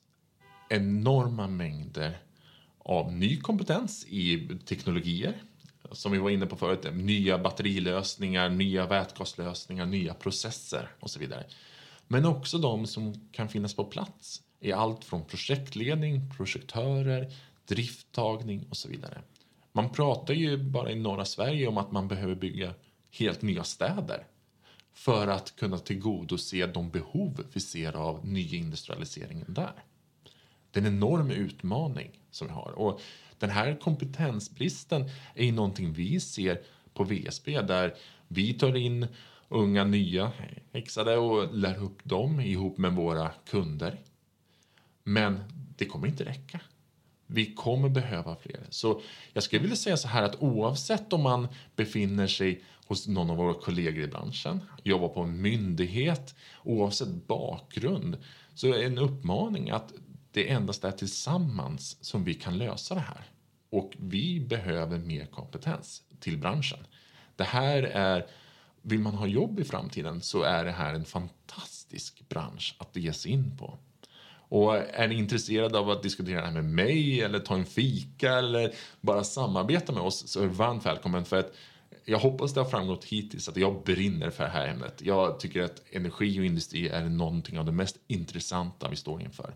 enorma 0.72 1.46
mängder 1.46 2.18
av 2.78 3.12
ny 3.12 3.40
kompetens 3.40 4.06
i 4.08 4.48
teknologier. 4.66 5.42
Som 5.92 6.12
vi 6.12 6.18
var 6.18 6.30
inne 6.30 6.46
på 6.46 6.56
förut, 6.56 6.86
nya 6.92 7.38
batterilösningar, 7.38 8.48
nya 8.48 8.86
vätgaslösningar, 8.86 9.86
nya 9.86 10.14
processer 10.14 10.88
och 11.00 11.10
så 11.10 11.18
vidare. 11.18 11.44
Men 12.08 12.26
också 12.26 12.58
de 12.58 12.86
som 12.86 13.28
kan 13.32 13.48
finnas 13.48 13.74
på 13.74 13.84
plats 13.84 14.42
i 14.60 14.72
allt 14.72 15.04
från 15.04 15.24
projektledning, 15.24 16.30
projektörer, 16.36 17.32
drifttagning 17.68 18.66
och 18.70 18.76
så 18.76 18.88
vidare. 18.88 19.22
Man 19.72 19.92
pratar 19.92 20.34
ju 20.34 20.56
bara 20.56 20.90
i 20.90 20.94
norra 20.94 21.24
Sverige 21.24 21.66
om 21.66 21.78
att 21.78 21.92
man 21.92 22.08
behöver 22.08 22.34
bygga 22.34 22.74
helt 23.10 23.42
nya 23.42 23.64
städer 23.64 24.26
för 24.94 25.26
att 25.26 25.56
kunna 25.56 25.78
tillgodose 25.78 26.66
de 26.66 26.90
behov 26.90 27.44
vi 27.52 27.60
ser 27.60 27.92
av 27.92 28.26
nyindustrialiseringen 28.26 29.54
där. 29.54 29.84
Det 30.72 30.80
är 30.80 30.84
en 30.84 30.94
enorm 30.94 31.30
utmaning 31.30 32.10
som 32.30 32.46
vi 32.46 32.52
har. 32.52 32.72
Och 32.78 33.00
den 33.38 33.50
här 33.50 33.78
kompetensbristen 33.80 35.04
är 35.34 35.44
ju 35.44 35.52
någonting 35.52 35.92
vi 35.92 36.20
ser 36.20 36.60
på 36.94 37.04
VSB 37.04 37.60
där 37.60 37.94
vi 38.28 38.54
tar 38.54 38.76
in 38.76 39.06
unga 39.48 39.84
nya 39.84 40.32
häxade 40.72 41.16
och 41.16 41.54
lär 41.54 41.82
upp 41.82 42.04
dem 42.04 42.40
ihop 42.40 42.78
med 42.78 42.92
våra 42.92 43.30
kunder. 43.50 44.00
Men 45.04 45.40
det 45.76 45.84
kommer 45.84 46.06
inte 46.06 46.24
räcka. 46.24 46.60
Vi 47.26 47.54
kommer 47.54 47.88
behöva 47.88 48.36
fler. 48.36 48.60
Så 48.70 49.00
jag 49.32 49.42
skulle 49.42 49.62
vilja 49.62 49.76
säga 49.76 49.96
så 49.96 50.08
här 50.08 50.22
att 50.22 50.42
oavsett 50.42 51.12
om 51.12 51.22
man 51.22 51.48
befinner 51.76 52.26
sig 52.26 52.64
hos 52.86 53.08
någon 53.08 53.30
av 53.30 53.36
våra 53.36 53.54
kollegor 53.54 54.04
i 54.04 54.06
branschen, 54.06 54.60
jobbar 54.82 55.08
på 55.08 55.20
en 55.20 55.42
myndighet, 55.42 56.34
oavsett 56.64 57.26
bakgrund, 57.26 58.16
så 58.54 58.66
är 58.66 58.82
en 58.82 58.98
uppmaning 58.98 59.70
att 59.70 59.92
det 60.32 60.50
endast 60.50 60.84
är 60.84 60.90
tillsammans 60.90 61.96
som 62.00 62.24
vi 62.24 62.34
kan 62.34 62.58
lösa 62.58 62.94
det 62.94 63.00
här. 63.00 63.24
Och 63.70 63.92
vi 63.98 64.40
behöver 64.40 64.98
mer 64.98 65.26
kompetens 65.26 66.02
till 66.20 66.38
branschen. 66.38 66.86
Det 67.36 67.44
här 67.44 67.82
är, 67.82 68.26
vill 68.82 68.98
man 68.98 69.14
ha 69.14 69.26
jobb 69.26 69.60
i 69.60 69.64
framtiden 69.64 70.20
så 70.20 70.42
är 70.42 70.64
det 70.64 70.70
här 70.70 70.94
en 70.94 71.04
fantastisk 71.04 72.28
bransch 72.28 72.76
att 72.78 72.96
ge 72.96 73.12
sig 73.12 73.32
in 73.32 73.56
på. 73.58 73.78
Och 74.54 74.76
är 74.76 75.08
ni 75.08 75.14
intresserade 75.14 75.78
av 75.78 75.90
att 75.90 76.02
diskutera 76.02 76.40
det 76.40 76.46
här 76.46 76.52
med 76.52 76.64
mig 76.64 77.20
eller 77.20 77.38
ta 77.38 77.54
en 77.54 77.66
fika 77.66 78.32
eller 78.32 78.74
bara 79.00 79.24
samarbeta 79.24 79.92
med 79.92 80.02
oss 80.02 80.28
så 80.28 80.40
är 80.40 80.46
det 80.46 80.52
varmt 80.52 80.86
välkommen 80.86 81.24
för 81.24 81.38
att 81.38 81.52
jag 82.04 82.18
hoppas 82.18 82.54
det 82.54 82.60
har 82.60 82.70
framgått 82.70 83.04
hittills 83.04 83.48
att 83.48 83.56
jag 83.56 83.82
brinner 83.82 84.30
för 84.30 84.44
det 84.44 84.50
här 84.50 84.68
ämnet. 84.68 85.02
Jag 85.02 85.40
tycker 85.40 85.62
att 85.62 85.82
energi 85.90 86.40
och 86.40 86.44
industri 86.44 86.88
är 86.88 87.04
någonting 87.04 87.58
av 87.58 87.64
det 87.64 87.72
mest 87.72 87.96
intressanta 88.06 88.88
vi 88.88 88.96
står 88.96 89.22
inför. 89.22 89.54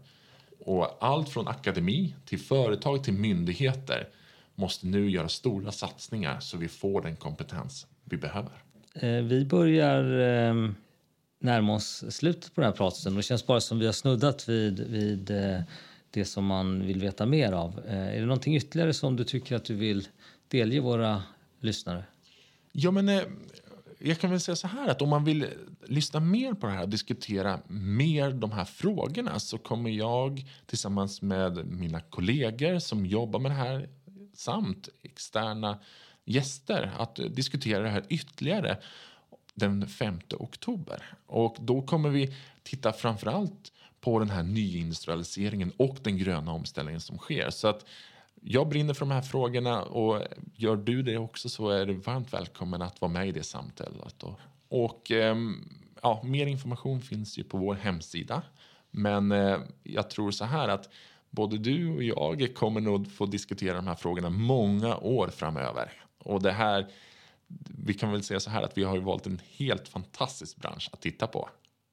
Och 0.66 0.96
allt 1.00 1.28
från 1.28 1.48
akademi 1.48 2.14
till 2.24 2.38
företag 2.38 3.04
till 3.04 3.12
myndigheter 3.12 4.08
måste 4.54 4.86
nu 4.86 5.10
göra 5.10 5.28
stora 5.28 5.72
satsningar 5.72 6.40
så 6.40 6.56
vi 6.56 6.68
får 6.68 7.02
den 7.02 7.16
kompetens 7.16 7.86
vi 8.04 8.16
behöver. 8.16 8.52
Eh, 8.94 9.10
vi 9.10 9.44
börjar 9.44 10.04
ehm, 10.20 10.74
närma 11.38 11.74
oss 11.74 12.04
slutet 12.10 12.54
på 12.54 12.60
den 12.60 12.70
här 12.70 12.76
praten 12.76 13.12
och 13.12 13.16
det 13.16 13.22
känns 13.22 13.46
bara 13.46 13.60
som 13.60 13.78
vi 13.78 13.86
har 13.86 13.92
snuddat 13.92 14.48
vid, 14.48 14.80
vid 14.80 15.30
eh, 15.30 15.60
det 16.10 16.24
som 16.24 16.46
man 16.46 16.86
vill 16.86 17.00
veta 17.00 17.26
mer 17.26 17.52
av. 17.52 17.80
Eh, 17.86 18.08
är 18.08 18.20
det 18.20 18.26
någonting 18.26 18.56
ytterligare 18.56 18.92
som 18.94 19.16
du 19.16 19.24
tycker 19.24 19.56
att 19.56 19.64
du 19.64 19.74
vill 19.74 20.08
delge 20.48 20.80
våra 20.80 21.22
lyssnare? 21.60 22.04
Ja, 22.72 22.90
men 22.90 23.08
jag 23.98 24.18
kan 24.18 24.30
väl 24.30 24.40
säga 24.40 24.56
så 24.56 24.66
här 24.66 24.88
att 24.88 25.02
om 25.02 25.08
man 25.08 25.24
vill 25.24 25.46
lyssna 25.86 26.20
mer 26.20 26.52
på 26.52 26.66
det 26.66 26.72
här 26.72 26.82
och 26.82 26.88
diskutera 26.88 27.60
mer 27.68 28.30
de 28.30 28.52
här 28.52 28.64
frågorna 28.64 29.38
så 29.38 29.58
kommer 29.58 29.90
jag 29.90 30.44
tillsammans 30.66 31.22
med 31.22 31.66
mina 31.66 32.00
kollegor 32.00 32.78
som 32.78 33.06
jobbar 33.06 33.40
med 33.40 33.50
det 33.50 33.54
här 33.54 33.88
samt 34.34 34.88
externa 35.02 35.78
gäster 36.24 36.92
att 36.98 37.20
diskutera 37.30 37.82
det 37.82 37.88
här 37.88 38.04
ytterligare 38.08 38.78
den 39.54 39.88
5 39.88 40.20
oktober. 40.38 41.02
Och 41.26 41.56
då 41.60 41.82
kommer 41.82 42.08
vi 42.08 42.34
titta 42.62 42.92
framförallt 42.92 43.72
på 44.00 44.18
den 44.18 44.30
här 44.30 44.42
nyindustrialiseringen 44.42 45.72
och 45.76 45.96
den 46.02 46.18
gröna 46.18 46.52
omställningen 46.52 47.00
som 47.00 47.18
sker. 47.18 47.50
Så 47.50 47.68
att 47.68 47.86
jag 48.48 48.68
brinner 48.68 48.94
för 48.94 49.06
de 49.06 49.10
här 49.10 49.22
frågorna 49.22 49.82
och 49.82 50.22
gör 50.54 50.76
du 50.76 51.02
det 51.02 51.18
också 51.18 51.48
så 51.48 51.68
är 51.68 51.86
du 51.86 51.94
varmt 51.94 52.32
välkommen 52.32 52.82
att 52.82 53.00
vara 53.00 53.12
med 53.12 53.28
i 53.28 53.32
det 53.32 53.42
samtalet. 53.42 54.22
Och 54.22 54.40
och 54.68 55.10
ehm, 55.10 55.68
ja, 56.02 56.20
mer 56.24 56.46
information 56.46 57.00
finns 57.00 57.38
ju 57.38 57.44
på 57.44 57.58
vår 57.58 57.74
hemsida. 57.74 58.42
Men 58.90 59.32
eh, 59.32 59.58
jag 59.82 60.10
tror 60.10 60.30
så 60.30 60.44
här 60.44 60.68
att 60.68 60.90
både 61.30 61.58
du 61.58 61.88
och 61.88 62.02
jag 62.02 62.54
kommer 62.54 62.80
nog 62.80 63.12
få 63.12 63.26
diskutera 63.26 63.76
de 63.76 63.86
här 63.86 63.94
frågorna 63.94 64.30
många 64.30 64.96
år 64.96 65.28
framöver. 65.28 65.92
Och 66.18 66.42
det 66.42 66.52
här, 66.52 66.86
vi 67.78 67.94
kan 67.94 68.12
väl 68.12 68.22
säga 68.22 68.40
så 68.40 68.50
här 68.50 68.62
att 68.62 68.78
vi 68.78 68.84
har 68.84 68.98
valt 68.98 69.26
en 69.26 69.40
helt 69.56 69.88
fantastisk 69.88 70.56
bransch 70.56 70.90
att 70.92 71.00
titta 71.00 71.26
på. 71.26 71.48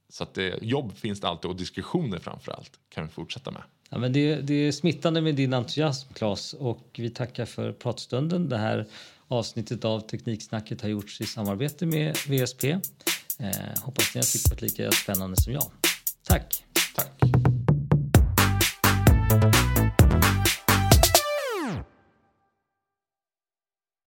Så 0.09 0.23
att 0.23 0.33
det, 0.33 0.63
jobb 0.63 0.97
finns 0.97 1.21
det 1.21 1.27
alltid 1.27 1.51
och 1.51 1.55
diskussioner 1.55 2.19
framför 2.19 2.51
allt 2.51 2.79
kan 2.89 3.05
vi 3.05 3.11
fortsätta 3.11 3.51
med. 3.51 3.63
Ja, 3.89 3.97
men 3.97 4.13
det, 4.13 4.35
det 4.35 4.53
är 4.53 4.71
smittande 4.71 5.21
med 5.21 5.35
din 5.35 5.53
entusiasm, 5.53 6.13
Claes. 6.13 6.53
Och 6.53 6.87
vi 6.97 7.09
tackar 7.09 7.45
för 7.45 7.71
pratstunden. 7.71 8.49
Det 8.49 8.57
här 8.57 8.85
avsnittet 9.27 9.85
av 9.85 9.99
Tekniksnacket 9.99 10.81
har 10.81 10.89
gjorts 10.89 11.21
i 11.21 11.25
samarbete 11.25 11.85
med 11.85 12.17
VSP. 12.27 12.63
Eh, 13.39 13.49
hoppas 13.81 14.15
ni 14.15 14.19
har 14.19 14.31
tyckt 14.31 14.49
det 14.49 14.61
lika 14.61 14.91
spännande 14.91 15.41
som 15.41 15.53
jag. 15.53 15.71
Tack! 16.27 16.63